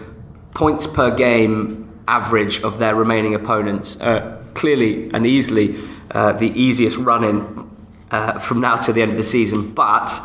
[0.53, 3.99] points per game average of their remaining opponents,
[4.55, 5.79] clearly and easily
[6.11, 7.71] uh, the easiest run in
[8.11, 9.73] uh, from now to the end of the season.
[9.73, 10.21] But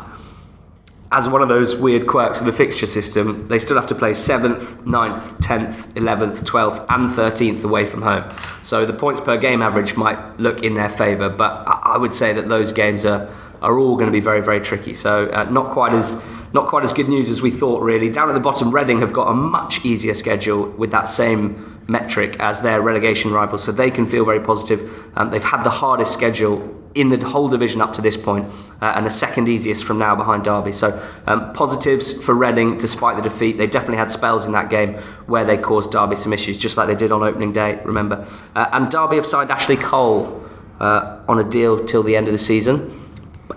[1.12, 4.10] as one of those weird quirks of the fixture system, they still have to play
[4.10, 8.24] 7th, 9th, 10th, 11th, 12th, and 13th away from home.
[8.62, 12.32] So the points per game average might look in their favour, but I would say
[12.32, 14.92] that those games are, are all going to be very, very tricky.
[14.92, 16.20] So uh, not quite as
[16.52, 18.08] not quite as good news as we thought, really.
[18.08, 22.36] Down at the bottom, Reading have got a much easier schedule with that same metric
[22.38, 25.10] as their relegation rivals, so they can feel very positive.
[25.16, 28.46] Um, they've had the hardest schedule in the whole division up to this point,
[28.80, 30.72] uh, and the second easiest from now behind Derby.
[30.72, 33.58] So um, positives for Reading despite the defeat.
[33.58, 34.94] They definitely had spells in that game
[35.26, 37.80] where they caused Derby some issues, just like they did on opening day.
[37.84, 40.44] Remember, uh, and Derby have signed Ashley Cole
[40.80, 43.00] uh, on a deal till the end of the season.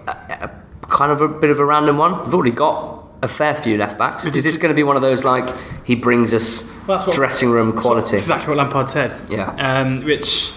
[0.07, 0.47] Uh,
[0.89, 2.23] kind of a bit of a random one.
[2.23, 4.25] We've already got a fair few left backs.
[4.25, 5.53] Is this going to be one of those like
[5.83, 8.11] he brings us Well, what- dressing room quality?
[8.11, 9.15] That's exactly what Lampard said.
[9.29, 9.49] Yeah.
[9.57, 10.51] Um, which,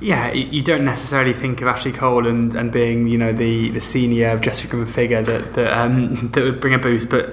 [0.00, 3.80] yeah, you don't necessarily think of Ashley Cole and, and being you know the, the
[3.80, 7.30] senior dressing room figure that that, um, that would bring a boost, but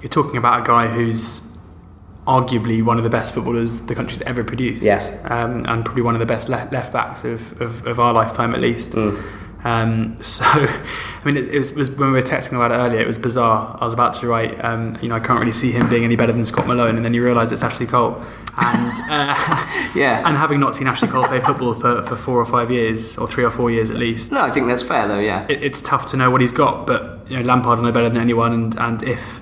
[0.00, 1.42] you're talking about a guy who's
[2.26, 4.82] arguably one of the best footballers the country's ever produced.
[4.82, 5.12] Yes.
[5.24, 8.54] Um, and probably one of the best left, left backs of, of, of our lifetime
[8.54, 8.94] at least.
[9.64, 12.74] Um, so, I mean, it, it, was, it was when we were texting about it
[12.74, 13.00] earlier.
[13.00, 13.76] It was bizarre.
[13.80, 16.16] I was about to write, um, you know, I can't really see him being any
[16.16, 18.22] better than Scott Malone, and then you realise it's Ashley Cole.
[18.58, 19.34] And uh,
[19.94, 20.22] Yeah.
[20.28, 23.26] and having not seen Ashley Cole play football for, for four or five years, or
[23.26, 25.18] three or four years at least, No, I think that's fair though.
[25.18, 25.46] Yeah.
[25.48, 26.86] it, it's tough to know what he's got.
[26.86, 29.40] But you know, Lampard know better than anyone, and, and if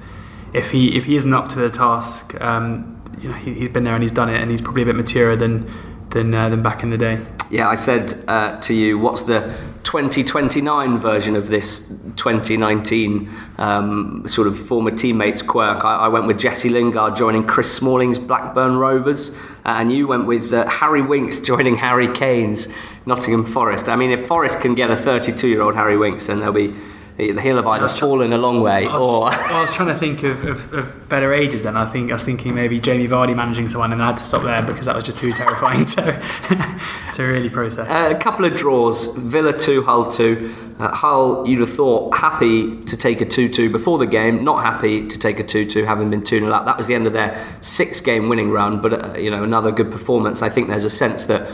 [0.54, 3.84] if he if he isn't up to the task, um, you know, he, he's been
[3.84, 5.68] there and he's done it, and he's probably a bit maturer than
[6.10, 7.20] than uh, than back in the day.
[7.50, 9.40] Yeah, I said uh, to you, what's the
[9.84, 15.84] 2029 version of this 2019 um, sort of former teammates quirk?
[15.84, 19.30] I, I went with Jesse Lingard joining Chris Smalling's Blackburn Rovers,
[19.64, 22.68] uh, and you went with uh, Harry Winks joining Harry Kane's
[23.06, 23.88] Nottingham Forest.
[23.88, 26.74] I mean, if Forest can get a 32 year old Harry Winks, then they'll be.
[27.18, 29.28] He'll have either fallen a long way I was, or.
[29.28, 31.76] I was trying to think of, of, of better ages then.
[31.76, 34.42] I think I was thinking maybe Jamie Vardy managing someone, and I had to stop
[34.42, 36.80] there because that was just too terrifying to
[37.12, 37.88] to really process.
[37.88, 40.54] Uh, a couple of draws Villa 2, Hull 2.
[40.78, 44.62] Uh, Hull, you'd have thought, happy to take a 2 2 before the game, not
[44.64, 46.64] happy to take a 2 2, having been 2 0 up.
[46.64, 49.70] That was the end of their six game winning run, but uh, you know another
[49.70, 50.40] good performance.
[50.40, 51.50] I think there's a sense that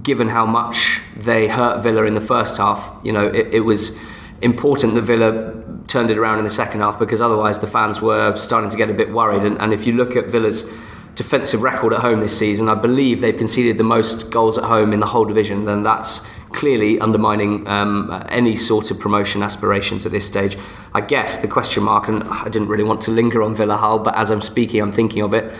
[0.00, 3.98] given how much they hurt Villa in the first half, you know, it, it was
[4.42, 5.54] important that Villa
[5.86, 8.90] turned it around in the second half because otherwise the fans were starting to get
[8.90, 9.44] a bit worried.
[9.44, 10.70] And, and if you look at Villa's
[11.14, 14.92] defensive record at home this season, I believe they've conceded the most goals at home
[14.92, 15.64] in the whole division.
[15.64, 16.20] Then that's
[16.52, 20.56] clearly undermining um, any sort of promotion aspirations at this stage.
[20.94, 23.98] I guess the question mark, and I didn't really want to linger on Villa Hull,
[23.98, 25.52] but as I'm speaking, I'm thinking of it.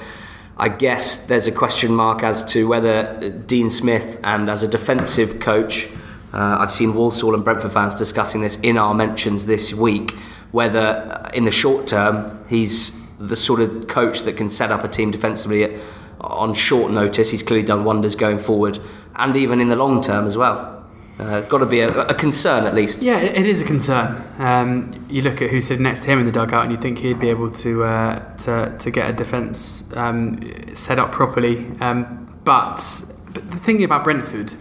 [0.56, 5.40] I guess there's a question mark as to whether Dean Smith and as a defensive
[5.40, 5.88] coach,
[6.32, 10.12] uh, I've seen Walsall and Brentford fans discussing this in our mentions this week,
[10.50, 14.82] whether uh, in the short term he's the sort of coach that can set up
[14.82, 15.80] a team defensively at,
[16.20, 17.30] on short notice.
[17.30, 18.78] He's clearly done wonders going forward,
[19.16, 20.70] and even in the long term as well.
[21.18, 23.02] Uh, got to be a, a concern at least.
[23.02, 24.24] Yeah, it, is a concern.
[24.38, 26.98] Um, you look at who's sitting next to him in the dugout, and you think
[26.98, 30.40] he'd be able to uh, to, to get a defence um,
[30.74, 31.70] set up properly.
[31.80, 32.82] Um, but,
[33.30, 34.54] but the thing about Brentford,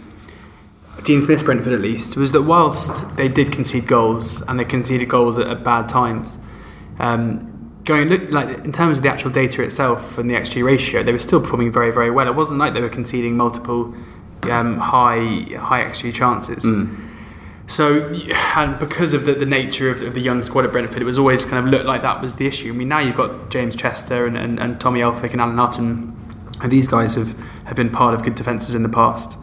[1.04, 5.10] Dean Smith's Brentford at least, was that whilst they did concede goals and they conceded
[5.10, 6.38] goals at, at bad times,
[7.00, 7.48] um,
[7.84, 11.12] going look like in terms of the actual data itself and the XG ratio, they
[11.12, 12.28] were still performing very very well.
[12.28, 13.94] It wasn't like they were conceding multiple
[14.44, 16.66] um, high high XG chances.
[17.68, 18.14] So,
[18.56, 21.18] and because of the, the nature of, of the young squad at Brentford, it was
[21.18, 22.68] always kind of looked like that was the issue.
[22.70, 26.14] I mean, now you've got James Chester and, and, and Tommy Elphick and Alan Hutton,
[26.62, 29.38] and these guys have, have been part of good defences in the past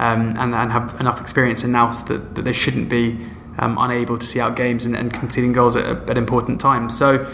[0.00, 3.18] um, and, and have enough experience in Nous that, that they shouldn't be
[3.58, 6.96] um, unable to see out games and, and conceding goals at, at important times.
[6.96, 7.30] So,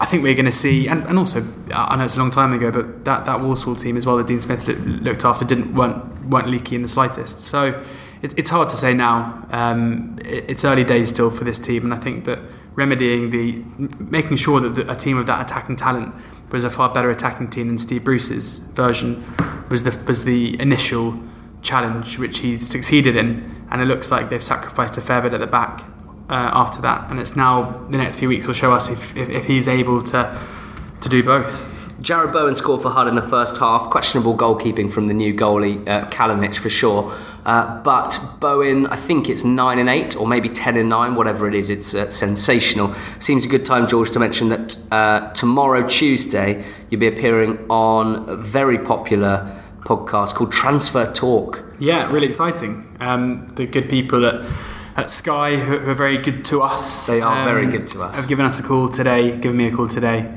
[0.00, 2.52] I think we're going to see, and, and also I know it's a long time
[2.52, 5.74] ago, but that, that Walsall team as well that Dean Smith loo- looked after didn't
[5.76, 7.38] weren't weren't leaky in the slightest.
[7.38, 7.80] So
[8.20, 9.46] it, it's hard to say now.
[9.52, 12.40] Um, it, it's early days still for this team, and I think that
[12.74, 13.62] remedying the,
[14.02, 16.12] making sure that the, a team of that attacking talent
[16.50, 19.22] was a far better attacking team than Steve Bruce's version
[19.70, 21.22] was the was the initial
[21.62, 25.40] challenge which he succeeded in, and it looks like they've sacrificed a fair bit at
[25.40, 25.84] the back
[26.28, 29.30] uh, after that, and it's now the next few weeks will show us if, if,
[29.30, 30.38] if he's able to
[31.00, 31.64] to do both.
[32.00, 33.88] Jarrod Bowen scored for Hull in the first half.
[33.90, 37.16] Questionable goalkeeping from the new goalie uh, Kalinic for sure.
[37.44, 41.48] Uh, but Bowen, I think it's nine and eight, or maybe ten and nine, whatever
[41.48, 41.70] it is.
[41.70, 42.94] It's uh, sensational.
[43.20, 48.28] Seems a good time, George, to mention that uh, tomorrow, Tuesday, you'll be appearing on
[48.28, 51.64] a very popular podcast called Transfer Talk.
[51.78, 52.96] Yeah, really exciting.
[53.00, 54.44] Um, the good people at
[54.94, 57.06] at Sky who, who are very good to us.
[57.06, 58.16] They are um, very good to us.
[58.16, 59.38] Have given us a call today.
[59.38, 60.30] Given me a call today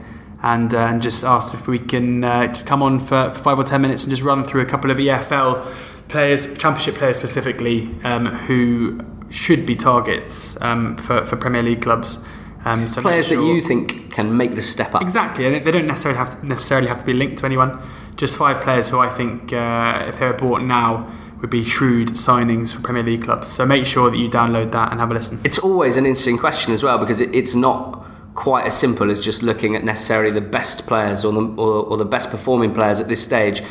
[0.46, 3.60] and, uh, and just asked if we can uh, just come on for, for, five
[3.60, 5.74] or ten minutes and just run through a couple of EFL
[6.08, 9.00] players, Championship players specifically, um, who
[9.32, 12.20] should be targets um, for, for Premier League clubs.
[12.64, 13.38] Um, so players sure.
[13.38, 15.02] that you think can make the step up.
[15.02, 15.60] Exactly.
[15.60, 17.80] They don't necessarily have to, necessarily have to be linked to anyone.
[18.18, 22.10] Just five players who I think, uh, if they were bought now, would be shrewd
[22.10, 23.50] signings for Premier League clubs.
[23.50, 25.40] So make sure that you download that and have a listen.
[25.44, 29.44] It's always an interesting question as well because it's not quite as simple as just
[29.44, 33.08] looking at necessarily the best players or the, or, or the best performing players at
[33.08, 33.62] this stage.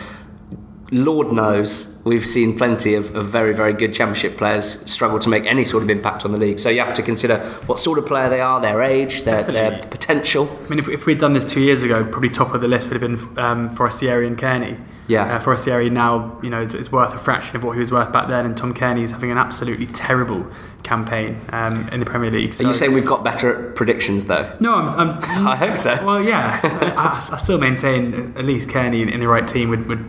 [0.90, 5.44] Lord knows we've seen plenty of, of, very, very good championship players struggle to make
[5.47, 6.59] any sort of impact on the league.
[6.59, 9.83] So you have to consider what sort of player they are, their age, their, their
[9.85, 10.49] potential.
[10.64, 12.90] I mean, if, if, we'd done this two years ago, probably top of the list
[12.90, 14.79] would have been um, Forestieri and Cairney.
[15.07, 15.37] Yeah.
[15.37, 18.12] Uh, Forestieri now, you know, it's, it's, worth a fraction of what he was worth
[18.12, 20.47] back then, and Tom Cairney's having an absolutely terrible
[20.83, 22.55] campaign um, in the Premier League.
[22.55, 22.64] So.
[22.64, 24.55] Are you saying we've got better at predictions, though?
[24.61, 24.88] No, I'm.
[25.25, 26.05] I'm i hope so.
[26.05, 26.61] Well, yeah,
[26.97, 30.09] I, I, still maintain at least Cairney in, in the right team would, would,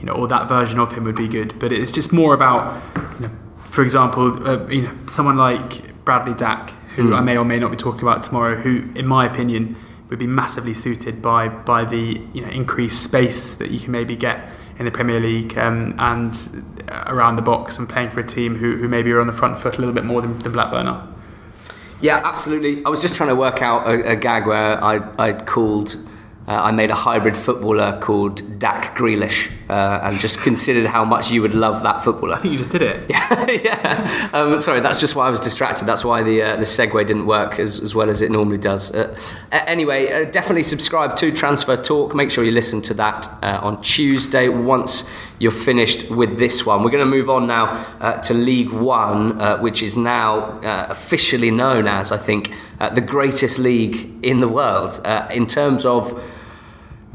[0.00, 1.58] you know, or that version of him would be good.
[1.58, 2.82] But it's just more about,
[3.20, 3.32] you know,
[3.64, 7.16] for example, uh, you know, someone like Bradley Dack, who mm.
[7.16, 9.76] I may or may not be talking about tomorrow, who, in my opinion
[10.08, 14.16] would be massively suited by by the you know increased space that you can maybe
[14.16, 16.34] get in the Premier League um, and
[17.06, 19.58] around the box and playing for a team who, who maybe are on the front
[19.58, 21.06] foot a little bit more than, than Blackburn are.
[22.00, 22.82] Yeah, absolutely.
[22.84, 25.96] I was just trying to work out a, a gag where I I'd called
[26.50, 31.30] uh, I made a hybrid footballer called Dack Grealish uh, and just considered how much
[31.30, 32.34] you would love that footballer.
[32.34, 33.08] I think you just did it.
[33.10, 34.30] Yeah, yeah.
[34.32, 35.84] Um, sorry, that's just why I was distracted.
[35.84, 38.92] That's why the uh, the segue didn't work as, as well as it normally does.
[38.92, 39.16] Uh,
[39.52, 42.14] anyway, uh, definitely subscribe to Transfer Talk.
[42.14, 45.08] Make sure you listen to that uh, on Tuesday once
[45.38, 46.82] you're finished with this one.
[46.82, 50.58] We're going to move on now to League One, which is now
[50.90, 52.52] officially known as, I think,
[52.94, 56.22] the greatest league in the world in terms of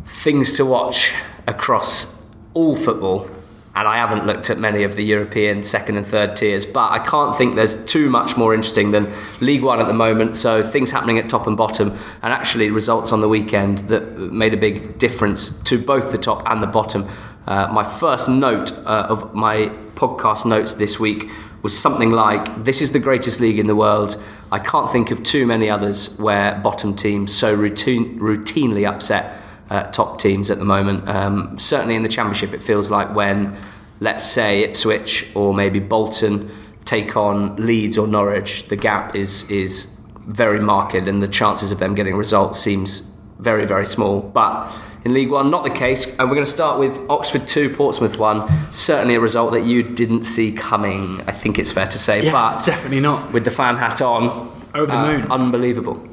[0.05, 1.13] things to watch
[1.47, 2.21] across
[2.53, 3.29] all football.
[3.75, 6.99] And I haven't looked at many of the European second and third tiers, but I
[6.99, 10.37] can't think there's too much more interesting than League One at the moment.
[10.37, 11.89] So things happening at top and bottom,
[12.21, 16.49] and actually results on the weekend that made a big difference to both the top
[16.49, 17.05] and the bottom.
[17.47, 21.29] Uh, my first note uh, of my podcast notes this week
[21.61, 24.21] was something like This is the greatest league in the world.
[24.53, 29.83] I can't think of too many others where bottom teams so routine, routinely upset uh,
[29.91, 31.07] top teams at the moment.
[31.07, 33.55] Um, certainly in the Championship, it feels like when,
[33.99, 36.49] let's say, Ipswich or maybe Bolton
[36.85, 39.91] take on Leeds or Norwich, the gap is is
[40.27, 44.21] very marked, and the chances of them getting results seems very very small.
[44.21, 44.71] But
[45.03, 46.07] in League One, not the case.
[46.17, 48.47] And we're going to start with Oxford two, Portsmouth one.
[48.71, 51.21] Certainly a result that you didn't see coming.
[51.27, 52.23] I think it's fair to say.
[52.23, 53.31] Yeah, but definitely not.
[53.31, 56.07] With the fan hat on, over the uh, moon, unbelievable.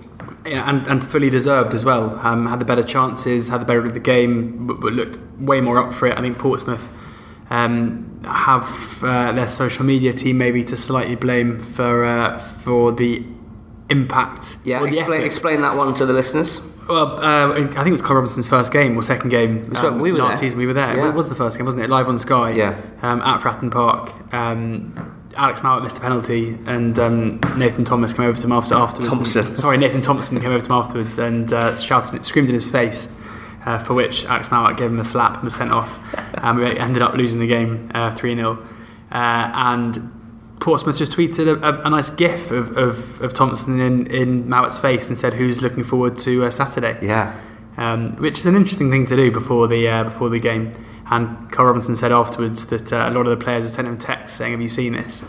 [0.45, 2.19] Yeah, and, and fully deserved as well.
[2.21, 5.61] Um, had the better chances, had the better of the game, but, but looked way
[5.61, 6.19] more up for it.
[6.19, 6.89] I think Portsmouth
[7.51, 13.25] um, have uh, their social media team maybe to slightly blame for uh, for the
[13.89, 14.57] impact.
[14.65, 16.61] Yeah, explain, explain that one to the listeners.
[16.89, 19.75] Well, uh, I think it was Karl Robinson's first game or second game.
[19.77, 20.49] Um, we were last there.
[20.49, 20.59] season.
[20.59, 20.97] We were there.
[20.97, 21.09] Yeah.
[21.09, 21.91] It was the first game, wasn't it?
[21.91, 22.51] Live on Sky.
[22.51, 22.81] Yeah.
[23.03, 24.35] Um, at Fratton Park.
[24.35, 28.75] Um, Alex Mowatt missed a penalty, and um, Nathan Thomas came over to him after
[28.75, 29.11] afterwards.
[29.11, 29.47] Thompson.
[29.49, 32.71] And, sorry, Nathan Thompson came over to him afterwards and uh, shouted, screamed in his
[32.71, 33.12] face.
[33.64, 36.13] Uh, for which Alex Mowatt gave him a slap and was sent off.
[36.35, 38.59] and we ended up losing the game uh, 3 0.
[39.13, 39.98] Uh, and
[40.59, 44.79] Portsmouth just tweeted a, a, a nice gif of, of, of, Thompson in, in Mowatt's
[44.79, 46.98] face and said, Who's looking forward to uh, Saturday?
[47.07, 47.38] Yeah.
[47.77, 50.73] Um, which is an interesting thing to do before the, uh, before the game.
[51.13, 53.98] And Karl Robinson said afterwards that uh, a lot of the players had sent him
[53.98, 55.23] texts saying, "Have you seen this?"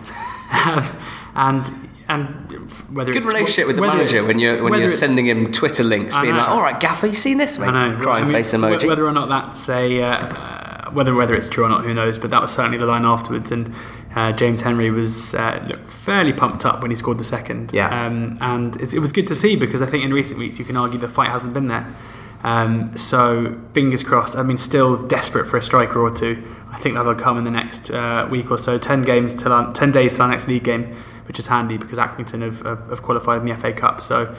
[1.35, 1.65] And
[2.07, 2.51] and
[2.91, 5.83] whether it's a good relationship with the manager when you're when you're sending him Twitter
[5.83, 7.69] links, being like, "All right, Gaffer, you seen this?" Mate?
[7.69, 8.87] I know, crying I mean, face emoji.
[8.87, 12.17] Whether or not that's a uh, uh, whether whether it's true or not, who knows?
[12.17, 13.73] But that was certainly the line afterwards, and
[14.15, 17.71] uh, James Henry was uh, fairly pumped up when he scored the second.
[17.73, 20.65] Yeah, um, and it was good to see because I think in recent weeks you
[20.65, 21.93] can argue the fight hasn't been there.
[22.43, 24.35] Um, so fingers crossed.
[24.35, 26.43] I mean, still desperate for a striker or two.
[26.71, 28.77] I think that'll come in the next uh, week or so.
[28.77, 30.95] Ten games till our, ten days till our next league game,
[31.27, 34.01] which is handy because Accrington have, have, have qualified in the FA Cup.
[34.01, 34.35] So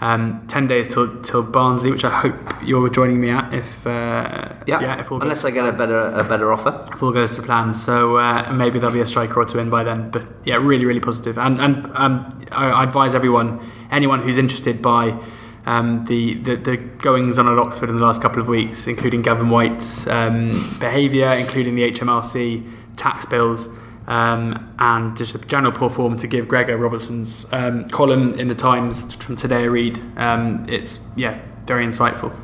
[0.00, 3.52] um, ten days till till Barnsley, which I hope you're joining me at.
[3.52, 6.86] If uh, Yeah, yeah, if unless goes, I get a better a better offer.
[6.92, 7.74] if all goes to plan.
[7.74, 10.10] So uh, maybe there'll be a striker or two in by then.
[10.10, 11.38] But yeah, really, really positive.
[11.38, 15.18] And and um, I, I advise everyone, anyone who's interested by.
[15.66, 19.20] Um, the, the, the goings on at Oxford in the last couple of weeks, including
[19.22, 23.68] Gavin Whyte's um, behaviour, including the HMRC tax bills,
[24.06, 28.54] um, and just a general poor form to give Gregor Robertson's um, column in the
[28.54, 30.00] Times from today a read.
[30.16, 32.34] Um, it's yeah, very insightful.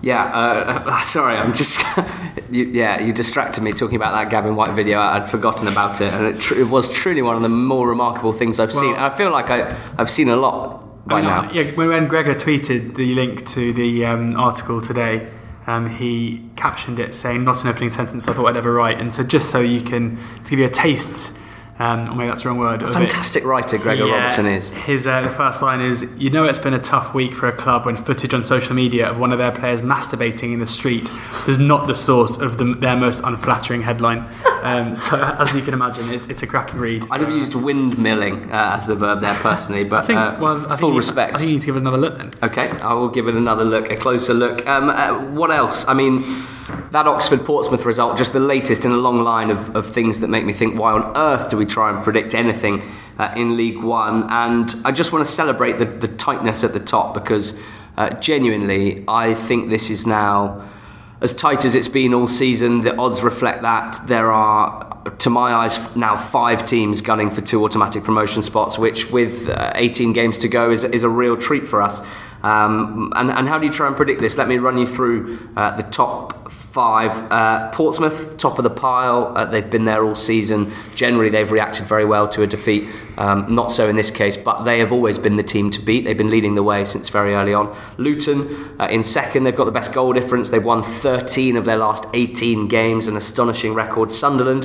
[0.00, 1.82] Yeah, uh, sorry, I'm just.
[2.50, 5.00] you, yeah, you distracted me talking about that Gavin Whyte video.
[5.00, 8.32] I'd forgotten about it, and it, tr- it was truly one of the more remarkable
[8.32, 8.92] things I've seen.
[8.92, 11.52] Well- I feel like I, I've seen a lot by I mean, now.
[11.52, 15.28] Yeah, when, when Gregor tweeted the link to the um, article today,
[15.66, 19.14] um, he captioned it saying "not an opening sentence I thought I'd ever write," and
[19.14, 21.36] so just so you can to give you a taste,
[21.78, 22.82] um, or maybe that's the wrong word.
[22.82, 24.72] of it, Fantastic writer Gregor he, uh, Robertson is.
[24.72, 27.52] His uh, the first line is, "You know it's been a tough week for a
[27.52, 31.10] club when footage on social media of one of their players masturbating in the street
[31.46, 34.24] was not the source of the, their most unflattering headline."
[34.64, 37.04] Um, so as you can imagine, it's, it's a cracking read.
[37.10, 40.64] I'd have used windmilling uh, as the verb there personally, but I think, uh, well,
[40.64, 41.34] I think full you- respect.
[41.34, 42.30] I think you need to give it another look then.
[42.42, 44.66] Okay, I will give it another look, a closer look.
[44.66, 45.86] Um, uh, what else?
[45.86, 46.24] I mean,
[46.92, 50.28] that Oxford Portsmouth result, just the latest in a long line of, of things that
[50.28, 52.82] make me think, why on earth do we try and predict anything
[53.18, 54.30] uh, in League One?
[54.30, 57.58] And I just want to celebrate the, the tightness at the top because
[57.98, 60.66] uh, genuinely, I think this is now
[61.20, 62.80] as tight as it's been all season.
[62.80, 63.98] The odds reflect that.
[64.06, 69.10] There are, to my eyes, now five teams gunning for two automatic promotion spots, which,
[69.10, 72.00] with uh, 18 games to go, is, is a real treat for us.
[72.44, 74.36] Um, and, and how do you try and predict this?
[74.36, 77.10] Let me run you through uh, the top five.
[77.32, 79.32] Uh, Portsmouth, top of the pile.
[79.34, 80.70] Uh, they've been there all season.
[80.94, 82.86] Generally, they've reacted very well to a defeat.
[83.16, 86.04] Um, not so in this case, but they have always been the team to beat.
[86.04, 87.74] They've been leading the way since very early on.
[87.96, 89.44] Luton uh, in second.
[89.44, 90.50] They've got the best goal difference.
[90.50, 94.10] They've won 13 of their last 18 games, an astonishing record.
[94.10, 94.64] Sunderland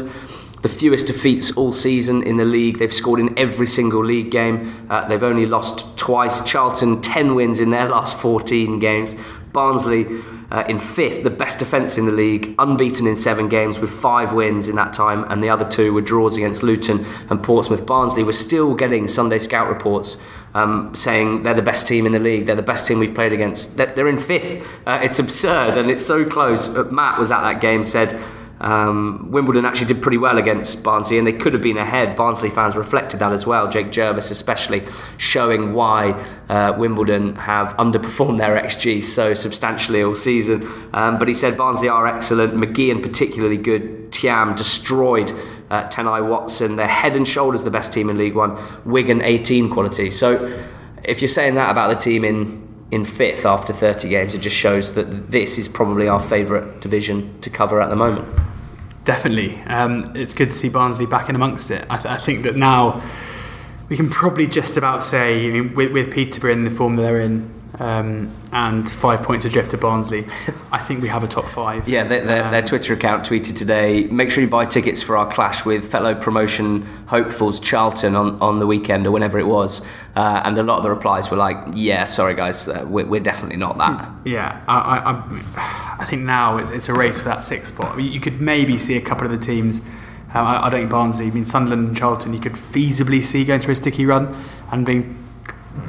[0.62, 2.80] the fewest defeats all season in the league.
[2.80, 4.88] They've scored in every single league game.
[4.90, 6.42] Uh, they've only lost twice.
[6.42, 9.16] Charlton, 10 wins in their last 14 games.
[9.54, 10.06] Barnsley
[10.52, 14.34] uh, in fifth, the best defence in the league, unbeaten in seven games with five
[14.34, 17.86] wins in that time, and the other two were draws against Luton and Portsmouth.
[17.86, 20.18] Barnsley were still getting Sunday Scout reports
[20.56, 23.34] um, saying they're the best team in the league, they're the best team we've played
[23.34, 23.78] against.
[23.78, 24.68] They're, in fifth.
[24.88, 26.70] Uh, it's absurd, and it's so close.
[26.70, 28.20] Uh, Matt was at that game, said.
[28.60, 32.16] Um, Wimbledon actually did pretty well against Barnsley, and they could have been ahead.
[32.16, 33.70] Barnsley fans reflected that as well.
[33.70, 34.84] Jake Jervis, especially,
[35.18, 36.12] showing why
[36.50, 40.68] uh, Wimbledon have underperformed their XG so substantially all season.
[40.94, 42.54] Um, but he said Barnsley are excellent.
[42.54, 44.12] McGeehan particularly good.
[44.12, 45.32] Thiam destroyed
[45.70, 46.76] uh, Tennai Watson.
[46.76, 48.58] They're head and shoulders the best team in League One.
[48.86, 50.12] Wigan 18 quality.
[50.12, 50.62] So
[51.04, 54.56] if you're saying that about the team in in fifth after 30 games, it just
[54.56, 58.28] shows that this is probably our favourite division to cover at the moment.
[59.10, 59.60] Definitely.
[59.62, 61.84] Um, it's good to see Barnsley back in amongst it.
[61.90, 63.02] I, th- I think that now
[63.90, 67.02] we can probably just about say, I mean, with, with Peterborough in the form that
[67.02, 70.28] they're in um, and five points adrift to Barnsley,
[70.72, 71.88] I think we have a top five.
[71.88, 75.18] Yeah, their, their, Um, their Twitter account tweeted today make sure you buy tickets for
[75.18, 79.82] our clash with fellow promotion hopefuls Charlton on, on the weekend or whenever it was.
[80.16, 83.22] Uh, and a lot of the replies were like, yeah, sorry guys, uh, we're, we're
[83.22, 84.12] definitely not that.
[84.26, 87.94] Yeah, I, I, I, I think now it's, it's a race for that sixth spot.
[87.94, 89.80] I mean, you could maybe see a couple of the teams.
[90.34, 93.46] Um, I, I don't think Barnsley, I mean, Sunderland and Charlton, you could feasibly see
[93.46, 94.36] going through a sticky run
[94.72, 95.18] and being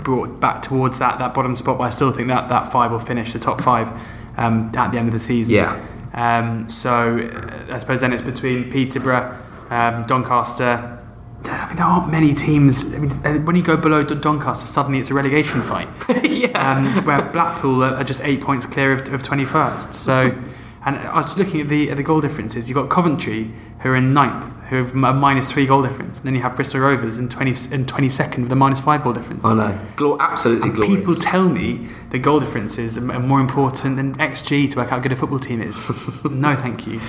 [0.02, 1.78] brought back towards that, that bottom spot.
[1.78, 3.88] But I still think that that five will finish the top five
[4.36, 5.54] um, at the end of the season.
[5.54, 5.86] Yeah.
[6.12, 9.38] Um, so uh, I suppose then it's between Peterborough,
[9.70, 10.98] um, Doncaster.
[11.44, 12.94] I mean, there aren't many teams.
[12.94, 15.88] I mean, when you go below Don- Doncaster, suddenly it's a relegation fight
[16.24, 16.48] yeah.
[16.58, 19.92] um, where Blackpool are, are just eight points clear of, of 21st.
[19.94, 20.38] So,
[20.84, 22.68] and I was looking at the at the goal differences.
[22.68, 23.50] You've got Coventry,
[23.80, 26.18] who are in ninth, who have a minus three goal difference.
[26.18, 29.12] And then you have Bristol Rovers in 20 in 22nd with a minus five goal
[29.12, 29.44] difference.
[29.44, 29.78] I know.
[29.96, 30.96] Glor- absolutely and glorious.
[30.96, 34.98] people tell me the goal differences are more important than XG to work out how
[35.00, 35.78] good a football team is.
[36.24, 37.00] no, thank you.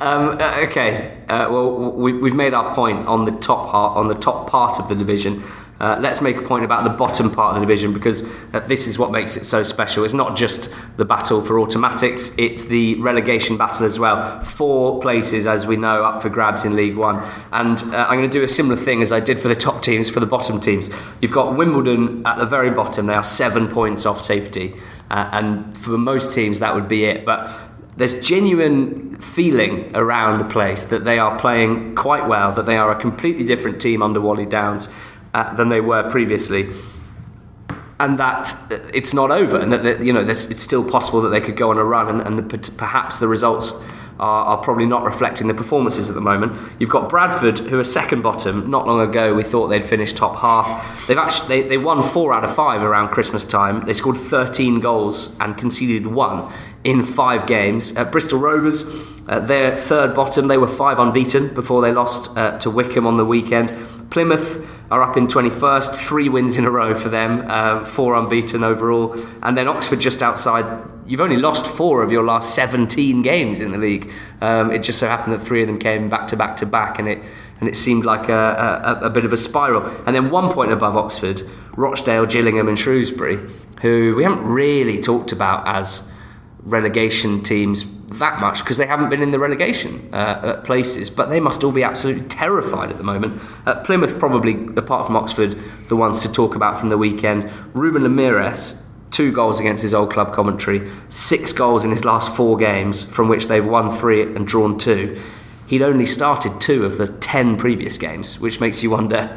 [0.00, 1.22] Um, uh, okay.
[1.28, 4.80] Uh, well, we, we've made our point on the top part, on the top part
[4.80, 5.42] of the division.
[5.84, 8.22] Uh, let's make a point about the bottom part of the division because
[8.54, 10.02] uh, this is what makes it so special.
[10.02, 14.40] It's not just the battle for automatics; it's the relegation battle as well.
[14.42, 17.22] Four places, as we know, up for grabs in League One,
[17.52, 19.82] and uh, I'm going to do a similar thing as I did for the top
[19.82, 20.88] teams for the bottom teams.
[21.20, 24.74] You've got Wimbledon at the very bottom; they are seven points off safety.
[25.10, 27.24] uh, and for most teams that would be it.
[27.24, 27.50] But
[27.96, 32.90] there's genuine feeling around the place that they are playing quite well, that they are
[32.90, 34.88] a completely different team under Wally Downes
[35.34, 36.72] uh, than they were previously
[38.00, 38.54] and that
[38.92, 41.78] it's not over, and that, you know it's still possible that they could go on
[41.78, 43.72] a run, and, and the, perhaps the results
[44.18, 46.56] are, are, probably not reflecting the performances at the moment.
[46.78, 48.70] You've got Bradford, who are second bottom.
[48.70, 51.06] Not long ago, we thought they'd finish top half.
[51.06, 53.84] They've actually they, they won four out of five around Christmas time.
[53.86, 56.52] They scored 13 goals and conceded one
[56.84, 57.96] in five games.
[57.96, 58.84] Uh, Bristol Rovers,
[59.28, 60.48] uh, they're third bottom.
[60.48, 63.72] They were five unbeaten before they lost uh, to Wycombe on the weekend.
[64.10, 64.64] Plymouth
[64.94, 69.12] are up in 21st, three wins in a row for them, uh, four unbeaten overall.
[69.42, 70.64] And then Oxford just outside.
[71.04, 74.12] You've only lost four of your last 17 games in the league.
[74.40, 77.00] Um, it just so happened that three of them came back to back to back,
[77.00, 77.20] and it
[77.58, 79.84] and it seemed like a, a, a bit of a spiral.
[80.06, 81.42] And then one point above Oxford,
[81.76, 83.40] Rochdale, Gillingham, and Shrewsbury,
[83.82, 86.08] who we haven't really talked about as
[86.62, 87.84] relegation teams
[88.18, 91.72] that much because they haven't been in the relegation uh, places, but they must all
[91.72, 93.40] be absolutely terrified at the moment.
[93.66, 95.56] Uh, Plymouth, probably, apart from Oxford,
[95.88, 97.50] the ones to talk about from the weekend.
[97.74, 102.56] Ruben Lameiras, two goals against his old club Coventry, six goals in his last four
[102.56, 105.20] games, from which they've won three and drawn two.
[105.66, 109.34] He'd only started two of the ten previous games, which makes you wonder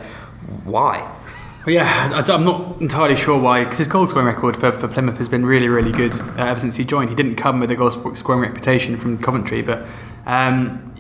[0.64, 1.17] why.
[1.68, 5.28] Yeah, I'm not entirely sure why, because his goal scoring record for, for Plymouth has
[5.28, 7.10] been really, really good uh, ever since he joined.
[7.10, 9.86] He didn't come with a goal scoring reputation from Coventry, but
[10.26, 10.96] um,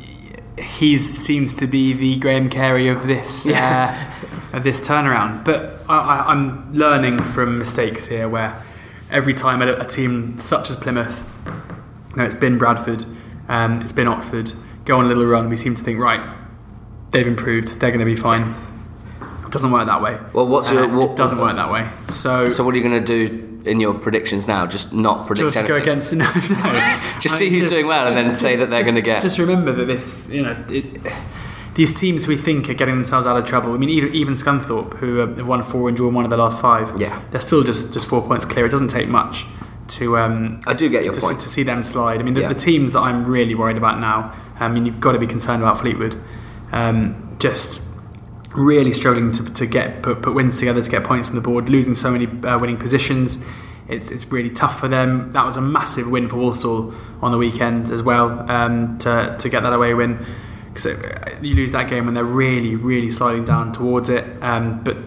[0.59, 4.11] he seems to be the Graham Carey of this yeah.
[4.51, 5.45] uh, of this turnaround.
[5.45, 8.61] But I, am learning from mistakes here, where
[9.09, 13.05] every time a, a team such as Plymouth, you know, it's been Bradford,
[13.47, 14.51] um, it's been Oxford,
[14.83, 16.19] go on a little run, we seem to think right,
[17.11, 18.66] they've improved, they're going to be fine
[19.47, 20.19] it doesn't work that way.
[20.33, 21.89] Well, what's your, what, it doesn't work that way.
[22.07, 24.67] So, so what are you going to do in your predictions now?
[24.67, 25.75] Just not predict just anything.
[25.75, 27.01] go against no, no.
[27.21, 29.21] just see who's just, doing well, and then say that they're going to get.
[29.21, 30.99] Just remember that this, you know, it,
[31.75, 33.73] these teams we think are getting themselves out of trouble.
[33.73, 36.59] I mean, even, even Scunthorpe, who have won four and drawn one of the last
[36.59, 38.65] five, yeah, they're still just just four points clear.
[38.65, 39.45] It doesn't take much
[39.89, 40.17] to.
[40.17, 41.39] Um, I do get your to, point.
[41.39, 42.19] To see them slide.
[42.19, 42.47] I mean, the, yeah.
[42.49, 44.35] the, teams that I'm really worried about now.
[44.59, 46.21] I mean, you've got to be concerned about Fleetwood.
[46.73, 47.86] Um, just
[48.57, 51.69] really struggling to, to get put, put wins together to get points on the board,
[51.69, 53.43] losing so many uh, winning positions.
[53.87, 55.31] It's, it's really tough for them.
[55.31, 59.49] That was a massive win for Walsall on the weekend as well um, to, to
[59.49, 60.25] get that away win
[60.67, 60.85] because
[61.41, 64.25] you lose that game when they're really, really sliding down towards it.
[64.43, 64.97] Um, but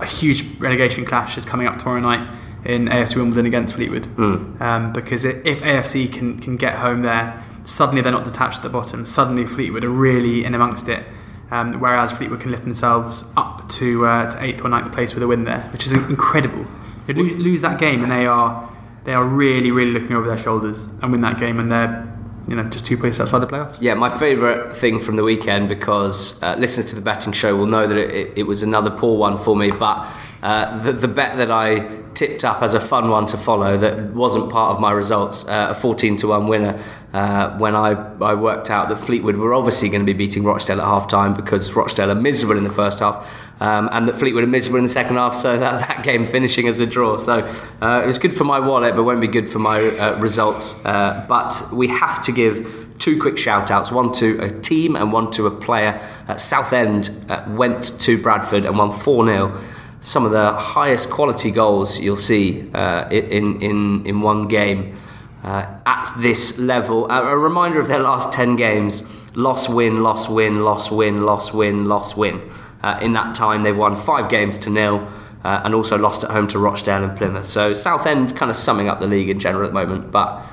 [0.00, 2.28] a huge relegation clash is coming up tomorrow night
[2.64, 4.60] in AFC Wimbledon against Fleetwood mm.
[4.60, 8.68] um, because if AFC can, can get home there, suddenly they're not detached at the
[8.68, 9.06] bottom.
[9.06, 11.04] Suddenly Fleetwood are really in amongst it
[11.50, 15.22] um, whereas Fleetwood can lift themselves up to, uh, to eighth or ninth place with
[15.22, 16.66] a win there, which is incredible.
[17.06, 18.70] They lose, lose that game and they are
[19.04, 22.14] they are really really looking over their shoulders and win that game and they're
[22.46, 23.78] you know just two places outside the playoffs.
[23.80, 27.66] Yeah, my favourite thing from the weekend because uh, listeners to the betting show will
[27.66, 30.06] know that it, it, it was another poor one for me, but
[30.42, 34.12] uh, the, the bet that I tipped up as a fun one to follow that
[34.12, 37.90] wasn't part of my results, uh, a 14 to 1 winner, uh, when I,
[38.20, 41.32] I worked out that Fleetwood were obviously going to be beating Rochdale at half time
[41.32, 43.24] because Rochdale are miserable in the first half.
[43.60, 46.66] Um, and that Fleetwood are miserable in the second half, so that, that game finishing
[46.66, 47.18] as a draw.
[47.18, 47.38] So
[47.80, 50.74] uh, it was good for my wallet, but won't be good for my uh, results.
[50.84, 55.12] Uh, but we have to give two quick shout outs one to a team and
[55.12, 56.00] one to a player.
[56.36, 57.10] Southend
[57.56, 59.60] went to Bradford and won 4 0
[60.00, 64.96] some of the highest quality goals you'll see uh, in, in, in one game
[65.42, 67.10] uh, at this level.
[67.10, 69.02] A, reminder of their last 10 games
[69.34, 72.50] loss, win, loss, win, loss, win, loss, win, loss, win.
[72.82, 75.08] Uh, in that time, they've won five games to nil.
[75.44, 77.44] Uh, and also lost at home to Rochdale and Plymouth.
[77.46, 80.10] So Southend kind of summing up the league in general at the moment.
[80.10, 80.44] But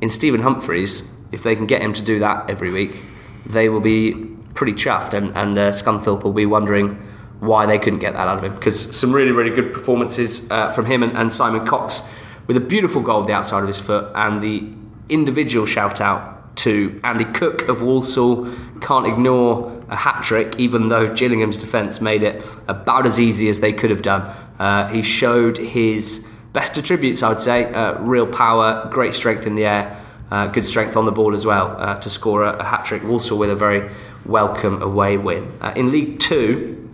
[0.00, 3.02] in Stephen Humphrys, if they can get him to do that every week,
[3.44, 4.14] they will be
[4.54, 7.00] pretty chuffed, and, and uh, Scunthorpe will be wondering
[7.40, 8.54] why they couldn't get that out of him.
[8.54, 12.02] Because some really, really good performances uh, from him and, and, Simon Cox
[12.46, 14.68] with a beautiful goal the outside of his foot and the
[15.08, 18.48] individual shout out to Andy Cook of Walsall.
[18.80, 23.60] Can't ignore a hat trick, even though Gillingham's defence made it about as easy as
[23.60, 24.22] they could have done.
[24.58, 29.54] Uh, he showed his best attributes, I would say uh, real power, great strength in
[29.54, 29.96] the air.
[30.30, 33.02] Uh, good strength on the ball as well uh, to score a, a hat trick.
[33.02, 33.90] Walsall with a very
[34.24, 35.50] welcome away win.
[35.60, 36.89] Uh, in League Two,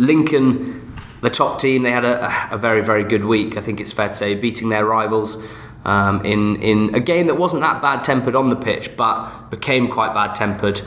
[0.00, 3.58] Lincoln, the top team, they had a, a, very, very good week.
[3.58, 5.36] I think it's fair to say, beating their rivals
[5.84, 9.88] um, in in a game that wasn't that bad tempered on the pitch, but became
[9.88, 10.80] quite bad tempered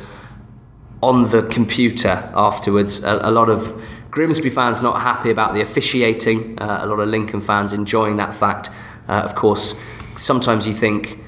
[1.02, 3.04] on the computer afterwards.
[3.04, 6.58] A, a, lot of Grimsby fans not happy about the officiating.
[6.60, 8.70] Uh, a lot of Lincoln fans enjoying that fact.
[9.08, 9.76] Uh, of course,
[10.18, 11.20] sometimes you think,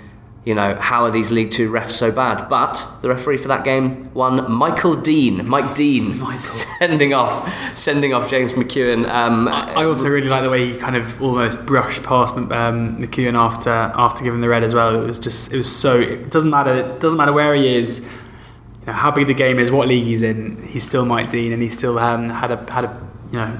[0.46, 2.48] you know, how are these League Two refs so bad?
[2.48, 6.38] But the referee for that game, one Michael Dean, Mike Dean, Michael.
[6.80, 9.08] sending off, sending off James McKeown.
[9.08, 13.34] Um, I also really like the way he kind of almost brushed past um, McEwen
[13.34, 14.96] after after giving the red as well.
[15.02, 18.02] It was just it was so it doesn't matter it doesn't matter where he is,
[18.02, 20.62] you know, how big the game is, what league he's in.
[20.68, 23.60] He's still Mike Dean, and he still um, had a had a you know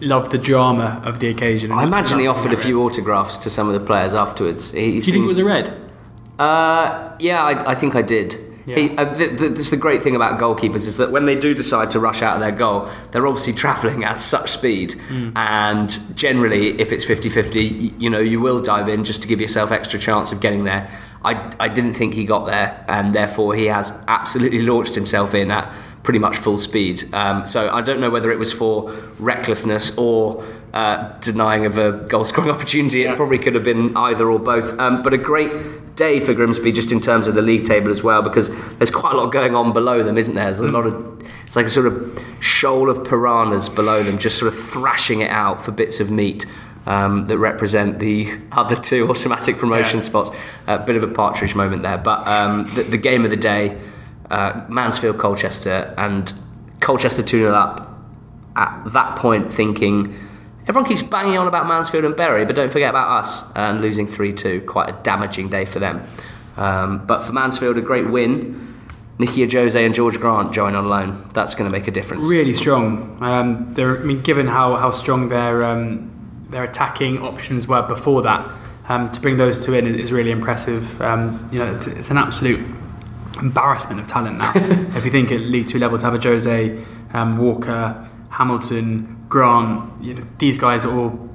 [0.00, 1.72] loved the drama of the occasion.
[1.72, 4.70] I imagine he offered a few autographs to some of the players afterwards.
[4.70, 5.85] He, he Do you think it was a red?
[6.38, 8.36] Uh, yeah, I, I think I did.
[8.66, 8.76] Yeah.
[8.76, 11.36] He, uh, th- th- this is the great thing about goalkeepers is that when they
[11.36, 14.92] do decide to rush out of their goal, they're obviously travelling at such speed.
[14.92, 15.30] Hmm.
[15.36, 17.60] And generally, if it's 50 50,
[17.98, 20.90] you know, you will dive in just to give yourself extra chance of getting there.
[21.24, 25.50] I, I didn't think he got there, and therefore he has absolutely launched himself in
[25.50, 25.72] at
[26.02, 27.12] pretty much full speed.
[27.12, 30.44] Um, so I don't know whether it was for recklessness or
[30.76, 33.04] uh, denying of a goal scoring opportunity.
[33.04, 34.78] It probably could have been either or both.
[34.78, 38.02] Um, but a great day for Grimsby just in terms of the league table as
[38.02, 40.44] well, because there's quite a lot going on below them, isn't there?
[40.44, 40.94] There's a lot of
[41.46, 45.30] it's like a sort of shoal of piranhas below them, just sort of thrashing it
[45.30, 46.44] out for bits of meat.
[46.88, 50.04] Um, that represent the other two automatic promotion Yeah.
[50.04, 50.30] spots.
[50.68, 53.76] A bit of a partridge moment there, but um, the, the game of the day,
[54.30, 56.32] uh, Mansfield Colchester, and
[56.78, 57.98] Colchester 2 0 up
[58.54, 60.14] at that point thinking
[60.66, 64.06] everyone keeps banging on about Mansfield and Bury, but don't forget about us and losing
[64.06, 64.62] 3 2.
[64.62, 66.06] Quite a damaging day for them.
[66.56, 68.74] Um, but for Mansfield, a great win.
[69.18, 71.28] Nicky Ajose and George Grant join on loan.
[71.32, 72.26] That's going to make a difference.
[72.26, 73.16] Really strong.
[73.22, 76.12] Um, they're, I mean, given how, how strong their um,
[76.50, 78.48] their attacking options were before that,
[78.88, 81.00] um, to bring those two in is really impressive.
[81.00, 82.60] Um, you know, it's, it's an absolute
[83.40, 84.52] embarrassment of talent now.
[84.96, 90.02] if you think at League Two level, to have a Jose, um, Walker, Hamilton, Grant,
[90.02, 91.28] you know, these guys are all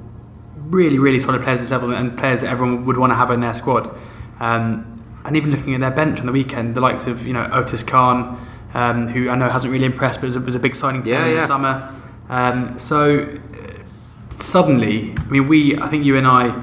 [0.56, 3.30] really, really solid players at this level and players that everyone would want to have
[3.30, 3.96] in their squad.
[4.40, 4.88] Um,
[5.24, 7.84] and even looking at their bench on the weekend, the likes of you know Otis
[7.84, 8.44] Khan,
[8.74, 11.10] um, who I know hasn't really impressed, but was a, was a big signing for
[11.10, 11.40] Yeah, them in yeah.
[11.40, 12.02] the summer.
[12.28, 13.38] Um, so
[14.30, 16.60] suddenly, I mean, we, I think you and I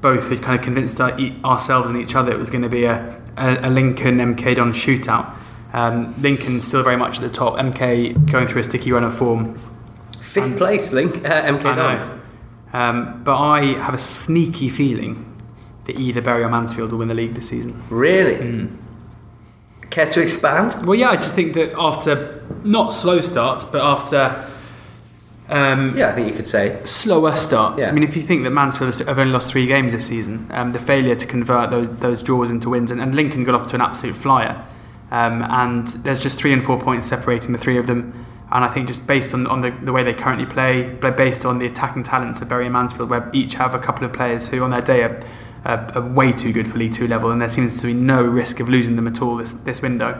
[0.00, 1.12] both had kind of convinced our,
[1.44, 4.72] ourselves and each other it was going to be a, a, a Lincoln MK Don
[4.72, 5.30] shootout.
[5.74, 7.56] Um, Lincoln still very much at the top.
[7.58, 9.58] MK going through a sticky run of form.
[10.32, 11.62] Fifth place, Link, uh, MK.
[11.76, 12.10] Dons.
[12.72, 15.26] Um, but I have a sneaky feeling
[15.86, 17.82] that either Bury or Mansfield will win the league this season.
[17.90, 18.36] Really?
[18.36, 18.76] Hmm.
[19.90, 20.86] Care to expand?
[20.86, 24.46] Well, yeah, I just think that after not slow starts, but after
[25.48, 26.78] um, Yeah, I think you could say.
[26.84, 27.82] slower starts.
[27.82, 27.88] Yeah.
[27.88, 30.70] I mean, if you think that Mansfield have only lost three games this season, um,
[30.70, 33.74] the failure to convert those, those draws into wins, and, and Lincoln got off to
[33.74, 34.64] an absolute flyer.
[35.10, 38.26] Um, and there's just three and four points separating the three of them.
[38.52, 41.58] And I think just based on, on the, the way they currently play, based on
[41.60, 44.62] the attacking talents of Bury and Mansfield, where each have a couple of players who
[44.62, 45.20] on their day are,
[45.64, 48.22] are, are way too good for League Two level, and there seems to be no
[48.22, 50.18] risk of losing them at all this, this window.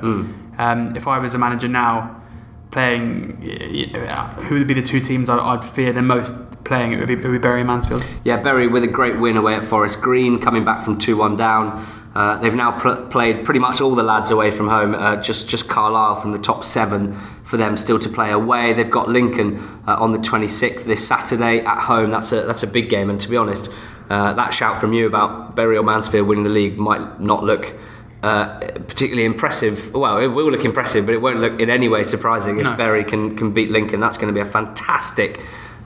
[0.58, 2.22] Um, if I was a manager now,
[2.70, 6.92] playing, y- y- who would be the two teams I'd, I'd fear the most playing?
[6.92, 8.04] It would be, it would be Bury and Mansfield.
[8.24, 11.36] Yeah, Bury with a great win away at Forest Green, coming back from 2 1
[11.36, 11.84] down.
[12.14, 15.48] Uh, they've now pl- played pretty much all the lads away from home, uh, just,
[15.48, 17.12] just Carlisle from the top seven
[17.44, 18.72] for them still to play away.
[18.72, 22.10] They've got Lincoln uh, on the 26th this Saturday at home.
[22.10, 23.70] That's a, that's a big game, and to be honest,
[24.08, 27.76] uh, that shout from you about Bury or Mansfield winning the league might not look
[28.22, 29.94] uh, particularly impressive.
[29.94, 32.74] Well, it will look impressive, but it won't look in any way surprising if No.
[32.76, 34.00] Bury can, can beat Lincoln.
[34.00, 35.40] That's going to be a fantastic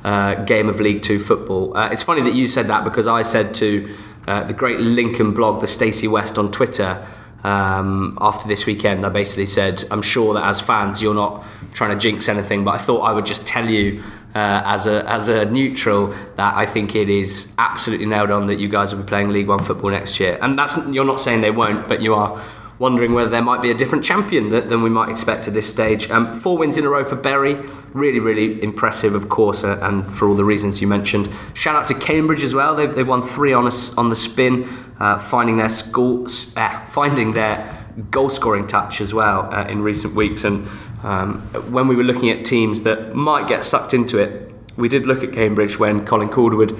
[0.04, 1.76] uh, game of League Two football.
[1.76, 3.94] Uh, it's funny that you said that because I said to
[4.26, 7.06] uh, the great Lincoln blog, the Stacey West on Twitter,
[7.44, 11.44] um, after this weekend, I basically said, I'm sure that as fans you're not
[11.74, 14.02] trying to jinx anything, but I thought I would just tell you
[14.34, 18.58] uh, as a as a neutral that I think it is absolutely nailed on that
[18.58, 20.38] you guys will be playing League One football next year.
[20.40, 22.42] And that's you're not saying they won't, but you are
[22.78, 25.68] wondering whether there might be a different champion that, than we might expect at this
[25.68, 26.10] stage.
[26.10, 27.54] Um, four wins in a row for Bury,
[27.92, 31.28] really, really impressive, of course, uh, and for all the reasons you mentioned.
[31.54, 32.74] Shout out to Cambridge as well.
[32.74, 34.68] They've, they've won three on us on the spin,
[34.98, 40.14] uh, finding their school, uh, finding their goal scoring touch as well uh, in recent
[40.14, 40.44] weeks.
[40.44, 40.66] And
[41.04, 45.06] um, when we were looking at teams that might get sucked into it, we did
[45.06, 46.76] look at Cambridge when Colin Calderwood,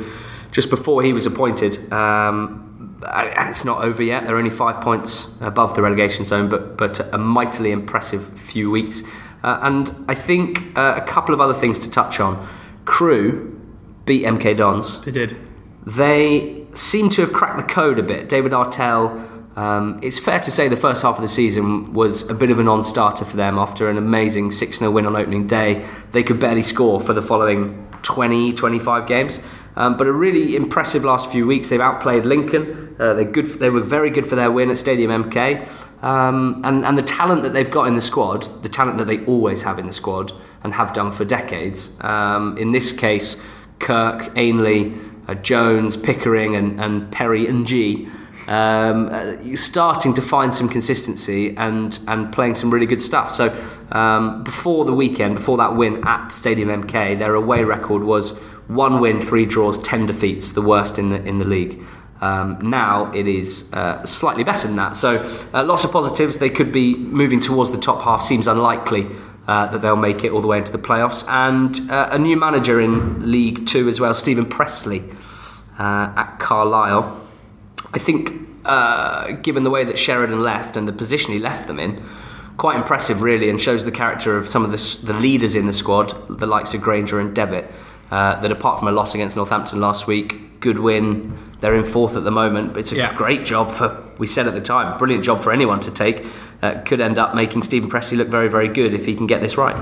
[0.51, 1.92] just before he was appointed.
[1.92, 2.74] Um,
[3.12, 4.26] and it's not over yet.
[4.26, 9.02] They're only five points above the relegation zone, but but a mightily impressive few weeks.
[9.42, 12.48] Uh, and I think uh, a couple of other things to touch on.
[12.86, 13.61] Crewe
[14.07, 15.02] beat MK Dons.
[15.02, 15.36] They did.
[15.86, 18.28] They seem to have cracked the code a bit.
[18.28, 19.30] David Artell.
[19.57, 22.59] Um, it's fair to say the first half of the season was a bit of
[22.59, 25.86] a non-starter for them after an amazing 6-0 win on opening day.
[26.11, 29.40] They could barely score for the following 20, 25 games.
[29.77, 31.68] Um, but a really impressive last few weeks.
[31.68, 32.95] They've outplayed Lincoln.
[32.99, 33.47] Uh, they're good.
[33.47, 35.68] They were very good for their win at Stadium MK.
[36.03, 39.25] Um, and, and the talent that they've got in the squad, the talent that they
[39.25, 41.97] always have in the squad and have done for decades.
[42.01, 43.43] Um, in this case,
[43.79, 44.95] Kirk, Ainley,
[45.29, 48.11] uh, Jones, Pickering, and, and Perry Ng.
[48.47, 53.31] Um, uh, starting to find some consistency and, and playing some really good stuff.
[53.31, 53.49] So
[53.93, 58.39] um, before the weekend, before that win at Stadium MK, their away record was
[58.69, 61.81] one win, three draws, ten defeats, the worst in the in the league.
[62.21, 64.97] Um, now it is uh, slightly better than that.
[64.97, 65.17] So
[65.53, 66.39] uh, lots of positives.
[66.39, 68.23] They could be moving towards the top half.
[68.23, 69.07] Seems unlikely
[69.47, 71.29] uh, that they'll make it all the way into the playoffs.
[71.29, 75.03] And uh, a new manager in League Two as well, Stephen Pressley
[75.79, 77.21] uh, at Carlisle.
[77.93, 78.33] I think,
[78.65, 82.03] uh, given the way that Sheridan left and the position he left them in,
[82.57, 85.73] quite impressive really, and shows the character of some of the, the leaders in the
[85.73, 87.71] squad, the likes of Granger and Devitt.
[88.15, 91.37] Uh, that apart from a loss against Northampton last week, good win.
[91.59, 93.12] They're in fourth at the moment, but it's a yeah.
[93.12, 94.05] great job for.
[94.19, 96.25] We said at the time, brilliant job for anyone to take.
[96.62, 99.41] Uh, could end up making Stephen Pressley look very, very good if he can get
[99.41, 99.75] this right.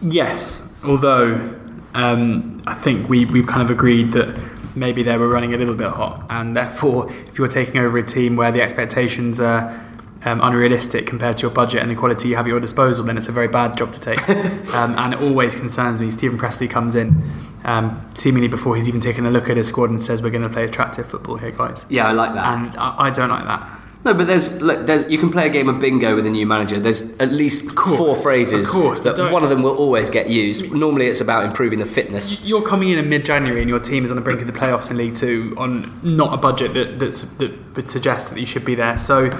[0.00, 1.52] Yes, although
[1.94, 4.38] um, I think we we kind of agreed that
[4.76, 8.06] maybe they were running a little bit hot, and therefore, if you're taking over a
[8.06, 9.84] team where the expectations are
[10.24, 13.18] um, unrealistic compared to your budget and the quality you have at your disposal, then
[13.18, 14.28] it's a very bad job to take.
[14.74, 16.10] um, and it always concerns me.
[16.10, 17.22] Stephen Pressley comes in
[17.64, 20.42] um, seemingly before he's even taken a look at his squad and says, "We're going
[20.42, 22.44] to play attractive football here, guys." Yeah, I like that.
[22.44, 23.80] And I, I don't like that.
[24.04, 26.44] No, but there's look, there's you can play a game of bingo with a new
[26.44, 26.80] manager.
[26.80, 30.28] There's at least course, four phrases, of course, but one of them will always get
[30.28, 30.72] used.
[30.72, 32.44] Normally, it's about improving the fitness.
[32.44, 34.90] You're coming in in mid-January, and your team is on the brink of the playoffs
[34.90, 38.74] in League Two on not a budget that that would suggest that you should be
[38.74, 38.98] there.
[38.98, 39.30] So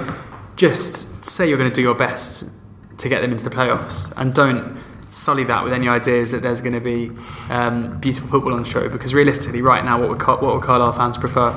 [0.56, 2.50] just say you're going to do your best
[2.98, 4.80] to get them into the playoffs and don't
[5.10, 7.10] sully that with any ideas that there's going to be
[7.50, 11.18] um, beautiful football on show because realistically right now what would, what would Carlisle fans
[11.18, 11.48] prefer?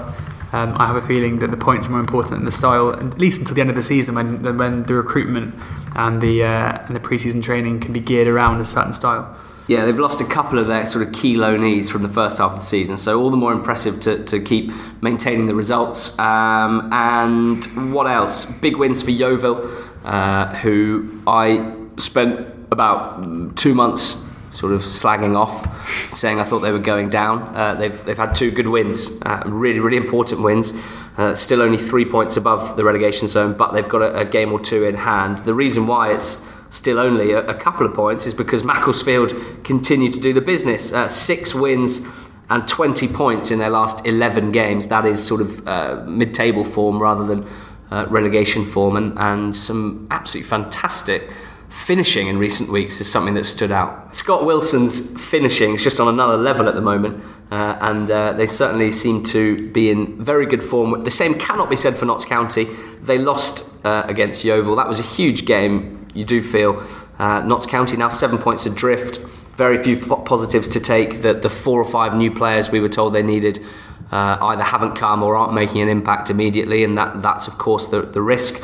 [0.51, 3.17] Um, I have a feeling that the points are more important than the style at
[3.17, 5.55] least until the end of the season when, when the recruitment
[5.95, 9.35] and the, uh, and the pre-season training can be geared around a certain style
[9.67, 12.51] yeah, they've lost a couple of their sort of key loanees from the first half
[12.51, 16.17] of the season, so all the more impressive to, to keep maintaining the results.
[16.19, 18.45] Um, and what else?
[18.45, 19.69] Big wins for Yeovil,
[20.03, 26.71] uh, who I spent about two months sort of slagging off, saying I thought they
[26.71, 27.55] were going down.
[27.55, 30.73] Uh, they've, they've had two good wins, uh, really, really important wins.
[31.17, 34.51] Uh, still only three points above the relegation zone, but they've got a, a game
[34.51, 35.39] or two in hand.
[35.39, 40.11] The reason why it's still only a, a, couple of points is because Macclesfield continue
[40.11, 40.91] to do the business.
[40.91, 42.01] Uh, six wins
[42.49, 44.87] and 20 points in their last 11 games.
[44.87, 47.47] That is sort of uh, mid table form rather than
[47.91, 51.29] uh, relegation form, and, and some absolutely fantastic
[51.69, 54.15] finishing in recent weeks is something that stood out.
[54.15, 58.45] Scott Wilson's finishing is just on another level at the moment, uh, and uh, they
[58.45, 61.03] certainly seem to be in very good form.
[61.03, 62.65] The same cannot be said for Notts County.
[63.01, 64.75] They lost uh, against Yeovil.
[64.75, 66.83] That was a huge game you do feel
[67.19, 69.19] uh, Notts County now seven points adrift.
[69.57, 71.21] Very few positives to take.
[71.21, 73.63] That the four or five new players we were told they needed
[74.11, 77.87] uh, either haven't come or aren't making an impact immediately, and that that's of course
[77.87, 78.61] the the risk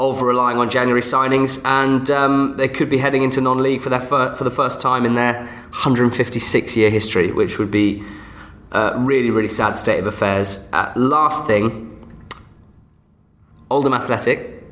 [0.00, 4.00] of relying on January signings, and um, they could be heading into non-league for their
[4.00, 8.02] fir- for the first time in their 156 year history, which would be
[8.72, 10.68] a really really sad state of affairs.
[10.72, 11.88] Uh, last thing,
[13.70, 14.64] Oldham Athletic,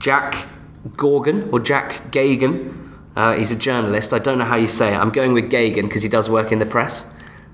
[0.00, 0.48] Jack
[0.96, 2.80] Gorgon or Jack Gagan.
[3.16, 4.12] Uh, he's a journalist.
[4.12, 4.96] I don't know how you say it.
[4.96, 7.04] I'm going with Gagan because he does work in the press.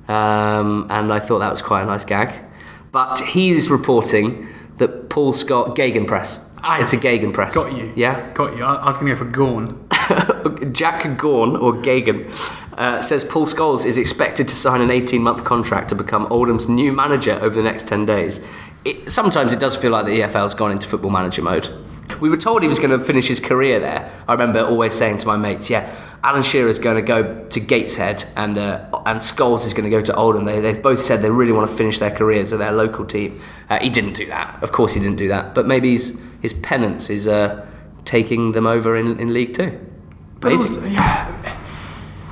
[0.09, 2.35] Um, and I thought that was quite a nice gag.
[2.91, 6.41] But he's reporting that Paul Scott, Gagan Press.
[6.59, 7.55] I it's a Gagan Press.
[7.55, 7.93] Got you.
[7.95, 8.33] Yeah?
[8.33, 8.65] Got you.
[8.65, 9.87] I was going to go for Gorn.
[10.73, 12.31] Jack Gorn, or Gagan,
[12.77, 16.69] uh, says Paul Scholes is expected to sign an 18 month contract to become Oldham's
[16.69, 18.41] new manager over the next 10 days.
[18.85, 21.69] It, sometimes it does feel like the EFL's gone into football manager mode.
[22.19, 24.11] We were told he was going to finish his career there.
[24.27, 25.95] I remember always saying to my mates, "Yeah,
[26.25, 30.03] Alan Shearer's going to go to Gateshead, and uh, and Scholes is going to go
[30.03, 32.73] to Oldham." They, they've both said they really want to finish their careers at their
[32.73, 33.41] local team.
[33.69, 34.63] Uh, he didn't do that.
[34.63, 35.55] Of course, he didn't do that.
[35.55, 37.67] But maybe his his penance is uh,
[38.05, 39.79] taking them over in, in League Two.
[40.41, 41.57] But also, yeah.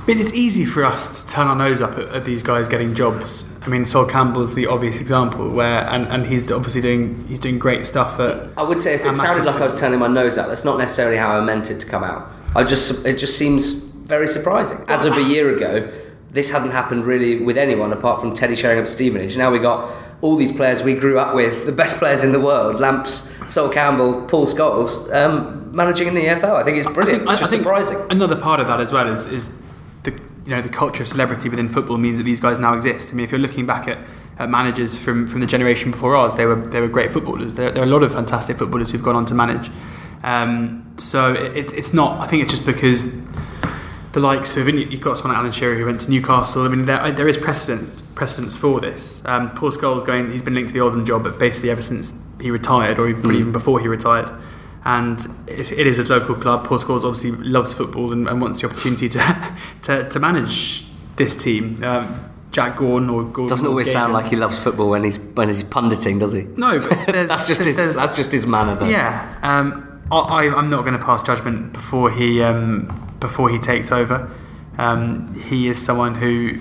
[0.09, 2.67] I mean, it's easy for us to turn our nose up at, at, these guys
[2.67, 3.55] getting jobs.
[3.61, 7.59] I mean, Sol Campbell's the obvious example, where and, and he's obviously doing he's doing
[7.59, 8.19] great stuff.
[8.19, 10.65] At, I would say if it sounded like I was turning my nose up, that's
[10.65, 12.27] not necessarily how I meant it to come out.
[12.55, 14.83] I just it just seems very surprising.
[14.87, 15.87] As of a year ago,
[16.31, 19.37] this hadn't happened really with anyone apart from Teddy Sheringham Stevenage.
[19.37, 22.39] Now we got all these players we grew up with, the best players in the
[22.39, 26.55] world, Lamps, Sol Campbell, Paul Scholes, um, managing in the EFL.
[26.55, 27.21] I think it's brilliant.
[27.29, 27.97] I think, it's just surprising.
[28.09, 29.51] Another part of that as well is, is
[30.05, 33.11] you know the culture of celebrity within football means that these guys now exist.
[33.11, 33.99] I mean, if you're looking back at,
[34.37, 37.55] at managers from, from the generation before ours, they were they were great footballers.
[37.55, 39.69] There, there are a lot of fantastic footballers who've gone on to manage.
[40.23, 42.19] Um, so it, it's not.
[42.19, 43.11] I think it's just because
[44.13, 46.63] the likes of you've got someone like Alan Shearer who went to Newcastle.
[46.63, 49.21] I mean, there, there is precedent precedence for this.
[49.25, 50.29] Um, Paul Scholes going.
[50.29, 53.23] He's been linked to the Oldham job, but basically ever since he retired, or even,
[53.23, 53.35] mm.
[53.35, 54.29] even before he retired.
[54.85, 56.65] And it, it is his local club.
[56.65, 59.53] Paul Scholes obviously loves football and, and wants the opportunity to,
[59.83, 61.83] to, to manage this team.
[61.83, 65.49] Um, Jack Gaughan or Gordon doesn't always sound like he loves football when he's when
[65.49, 66.43] he's punditing, does he?
[66.43, 68.73] No, but that's just his that's just his manner.
[68.73, 68.89] Though.
[68.89, 73.91] Yeah, um, I, am not going to pass judgment before he um, before he takes
[73.91, 74.31] over.
[74.79, 76.57] Um, he is someone who,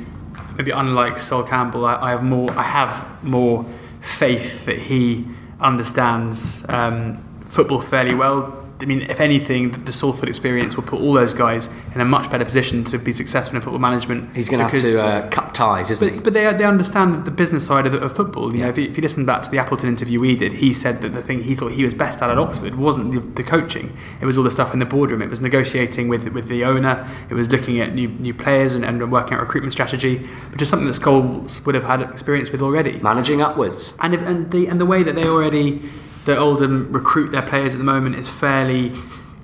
[0.56, 3.64] maybe unlike Sol Campbell, I, I, have more I have more
[4.00, 5.24] faith that he
[5.60, 7.24] understands um,
[7.58, 11.68] football fairly well I mean, if anything, the Salford experience will put all those guys
[11.94, 14.36] in a much better position to be successful in football management.
[14.36, 16.20] He's going to have to uh, cut ties, isn't but, he?
[16.20, 18.52] But they, they understand the business side of, of football.
[18.52, 18.64] You yeah.
[18.66, 21.00] know, if you, if you, listen back to the Appleton interview we did, he said
[21.00, 23.96] that the thing he thought he was best at at Oxford wasn't the, the coaching;
[24.20, 25.22] it was all the stuff in the boardroom.
[25.22, 27.08] It was negotiating with with the owner.
[27.30, 30.18] It was looking at new new players and, and working out recruitment strategy,
[30.52, 33.00] which is something that Scholes would have had experience with already.
[33.00, 35.82] Managing upwards, and if, and the and the way that they already
[36.28, 38.92] the Oldham recruit their players at the moment is fairly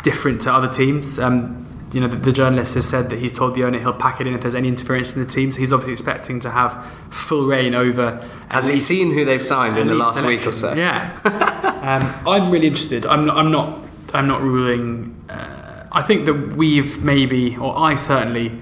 [0.03, 1.19] different to other teams.
[1.19, 4.21] Um, you know, the, the, journalist has said that he's told the owner he'll pack
[4.21, 5.51] it in if there's any interference in the team.
[5.51, 8.29] So he's obviously expecting to have full reign over.
[8.51, 10.27] Has he seen who they've signed in the last selection.
[10.27, 10.75] week or so?
[10.75, 11.19] Yeah,
[12.25, 13.07] um, I'm really interested.
[13.07, 13.81] I'm, I'm not.
[14.13, 15.25] I'm not ruling.
[15.31, 18.61] Uh, I think that we've maybe, or I certainly,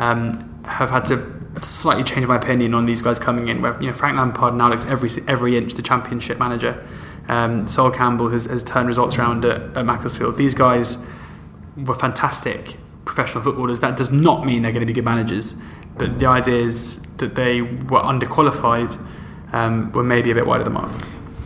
[0.00, 3.62] um, have had to slightly change my opinion on these guys coming in.
[3.62, 6.84] Where you know Frank Lampard now looks every every inch the Championship manager.
[7.30, 10.36] Um, Sol Campbell has, has, turned results around at, at Macclesfield.
[10.36, 10.98] These guys
[11.76, 13.78] were fantastic professional footballers.
[13.78, 15.54] That does not mean they're going to be good managers,
[15.96, 18.98] but the idea is that they were underqualified,
[19.52, 20.90] um, were maybe a bit wide of the mark.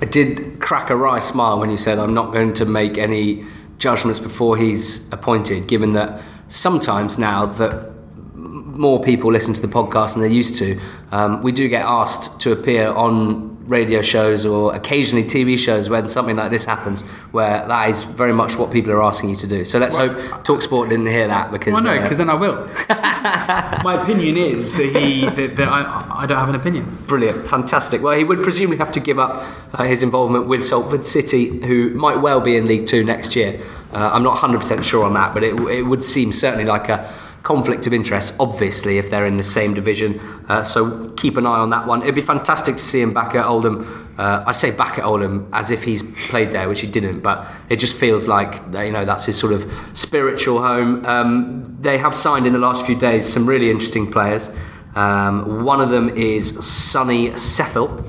[0.01, 3.45] I did crack a wry smile when you said, I'm not going to make any
[3.77, 7.93] judgments before he's appointed, given that sometimes now that
[8.35, 10.81] more people listen to the podcast than they used to,
[11.13, 16.07] um, we do get asked to appear on radio shows or occasionally TV shows when
[16.09, 17.03] something like this happens,
[17.33, 19.65] where that is very much what people are asking you to do.
[19.65, 21.73] So let's well, hope Talksport didn't hear that because.
[21.73, 22.67] Well, no, because uh, then I will.
[23.85, 26.99] My opinion is that he that, that I, I, don't have an opinion.
[27.07, 28.03] Brilliant, fantastic.
[28.03, 31.91] Well, he would presumably have to give up uh, his involvement with Salford City, who
[31.91, 33.61] might well be in League Two next year.
[33.93, 37.09] Uh, I'm not 100% sure on that, but it, it would seem certainly like a
[37.45, 40.19] conflict of interest, obviously, if they're in the same division.
[40.49, 42.03] Uh, so keep an eye on that one.
[42.03, 44.15] It'd be fantastic to see him back at Oldham.
[44.19, 47.47] Uh, I say back at Oldham as if he's played there, which he didn't, but
[47.69, 51.05] it just feels like you know that's his sort of spiritual home.
[51.05, 54.51] Um, they have signed in the last few days some really interesting players.
[54.95, 58.05] Um, one of them is Sonny Seffel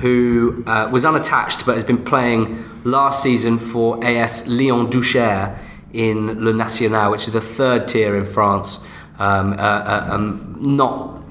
[0.00, 5.58] who uh, was unattached but has been playing last season for AS Lyon Duchère
[5.96, 8.80] in Le National, which is the third tier in France.
[9.18, 11.22] Um, uh, uh, um, not,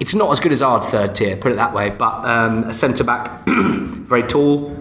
[0.00, 1.90] it's not as good as our third tier, put it that way.
[1.90, 4.76] But um, a centre back, very tall.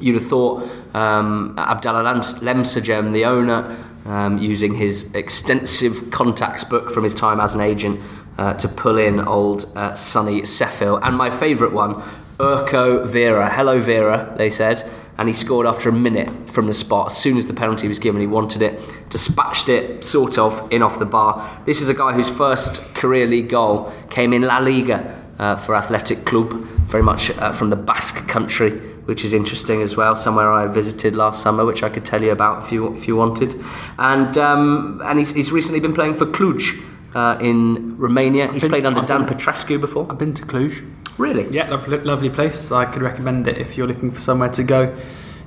[0.00, 7.02] You'd have thought um, Abdallah Lemsagam, the owner, um, using his extensive contacts book from
[7.02, 8.00] his time as an agent
[8.38, 11.00] uh, to pull in old uh, Sonny Seffel.
[11.02, 12.02] And my favourite one,
[12.38, 13.50] Urko Vera.
[13.50, 17.08] Hello, Vera, they said and he scored after a minute from the spot.
[17.08, 20.82] As soon as the penalty was given, he wanted it, dispatched it sort of in
[20.82, 21.62] off the bar.
[21.64, 25.74] This is a guy whose first career league goal came in La Liga uh, for
[25.74, 26.52] Athletic Club,
[26.86, 28.70] very much uh, from the Basque country,
[29.06, 30.16] which is interesting as well.
[30.16, 33.16] Somewhere I visited last summer, which I could tell you about if you if you
[33.16, 33.54] wanted.
[33.98, 36.82] And um, and he's, he's recently been playing for Cluj.
[37.14, 40.06] Uh, in Romania, he's been, played under I've Dan been, Petrescu before.
[40.10, 40.86] I've been to Cluj.
[41.18, 41.48] Really?
[41.48, 42.70] Yeah, lovely, lovely place.
[42.70, 44.96] I could recommend it if you're looking for somewhere to go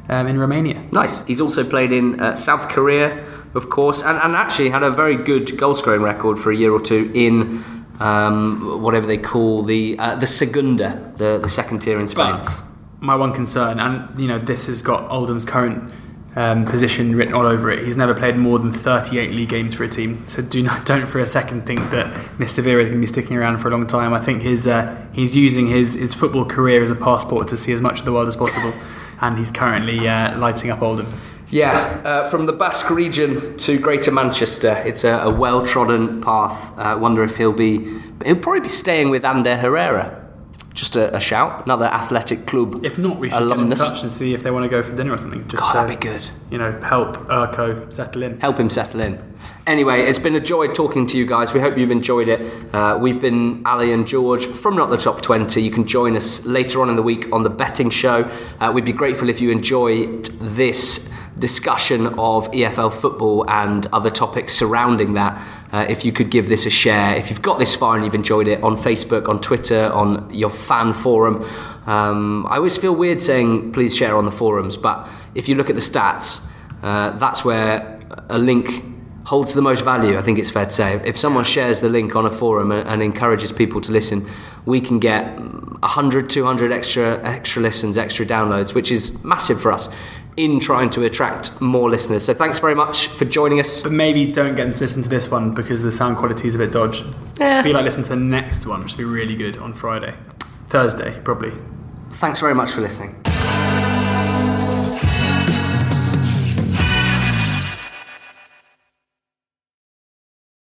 [0.09, 0.81] um, in Romania.
[0.91, 1.25] Nice.
[1.25, 5.15] He's also played in uh, South Korea, of course, and, and actually had a very
[5.15, 7.63] good goal scoring record for a year or two in
[7.99, 12.31] um, whatever they call the uh, the Segunda, the, the second tier in Spain.
[12.31, 12.63] But
[12.99, 15.93] my one concern, and you know, this has got Oldham's current
[16.35, 17.83] um, position written all over it.
[17.85, 21.07] He's never played more than 38 league games for a team, so do not don't
[21.07, 22.63] for a second think that Mr.
[22.63, 24.13] Vera is going to be sticking around for a long time.
[24.13, 27.73] I think his uh, he's using his his football career as a passport to see
[27.73, 28.73] as much of the world as possible,
[29.21, 31.11] and he's currently uh, lighting up Oldham.
[31.51, 31.71] Yeah,
[32.05, 36.71] uh, from the Basque region to Greater Manchester, it's a, a well trodden path.
[36.77, 40.18] I uh, wonder if he'll be he'll probably be staying with Ander Herrera
[40.79, 41.65] just a, a shout.
[41.65, 42.83] Another athletic club.
[42.85, 43.79] If not, we should alumnus.
[43.79, 45.47] get in touch and see if they want to go for dinner or something.
[45.47, 46.29] Just God, to, that'd be good.
[46.49, 48.39] You know, help Urko settle in.
[48.39, 49.21] help him settle in.
[49.67, 51.53] Anyway, it's been a joy talking to you guys.
[51.53, 52.41] We hope you've enjoyed it.
[52.73, 55.61] Uh, we've been Ali and George from Not the Top 20.
[55.61, 58.23] You can join us later on in the week on the betting show.
[58.59, 64.53] Uh, we'd be grateful if you enjoyed this discussion of EFL football and other topics
[64.53, 65.41] surrounding that.
[65.71, 68.15] Uh, if you could give this a share, if you've got this far and you've
[68.15, 71.45] enjoyed it on Facebook, on Twitter, on your fan forum.
[71.85, 75.69] Um, I always feel weird saying please share on the forums, but if you look
[75.69, 76.47] at the stats,
[76.81, 77.99] uh, that's where
[78.29, 78.83] a link
[79.25, 80.17] holds the most value.
[80.17, 81.01] I think it's fair to say.
[81.05, 84.27] If someone shares the link on a forum and, and encourages people to listen,
[84.65, 89.89] we can get 100, 200 extra extra listens, extra downloads, which is massive for us
[90.39, 92.23] in trying to attract more listeners.
[92.23, 93.83] So thanks very much for joining us.
[93.83, 96.55] But maybe don't get them to listen to this one because the sound quality is
[96.55, 97.05] a bit dodgy.
[97.37, 97.61] Yeah.
[97.61, 100.15] Be like listen to the next one, which will be really good on Friday,
[100.69, 101.51] Thursday probably.
[102.13, 103.15] Thanks very much for listening.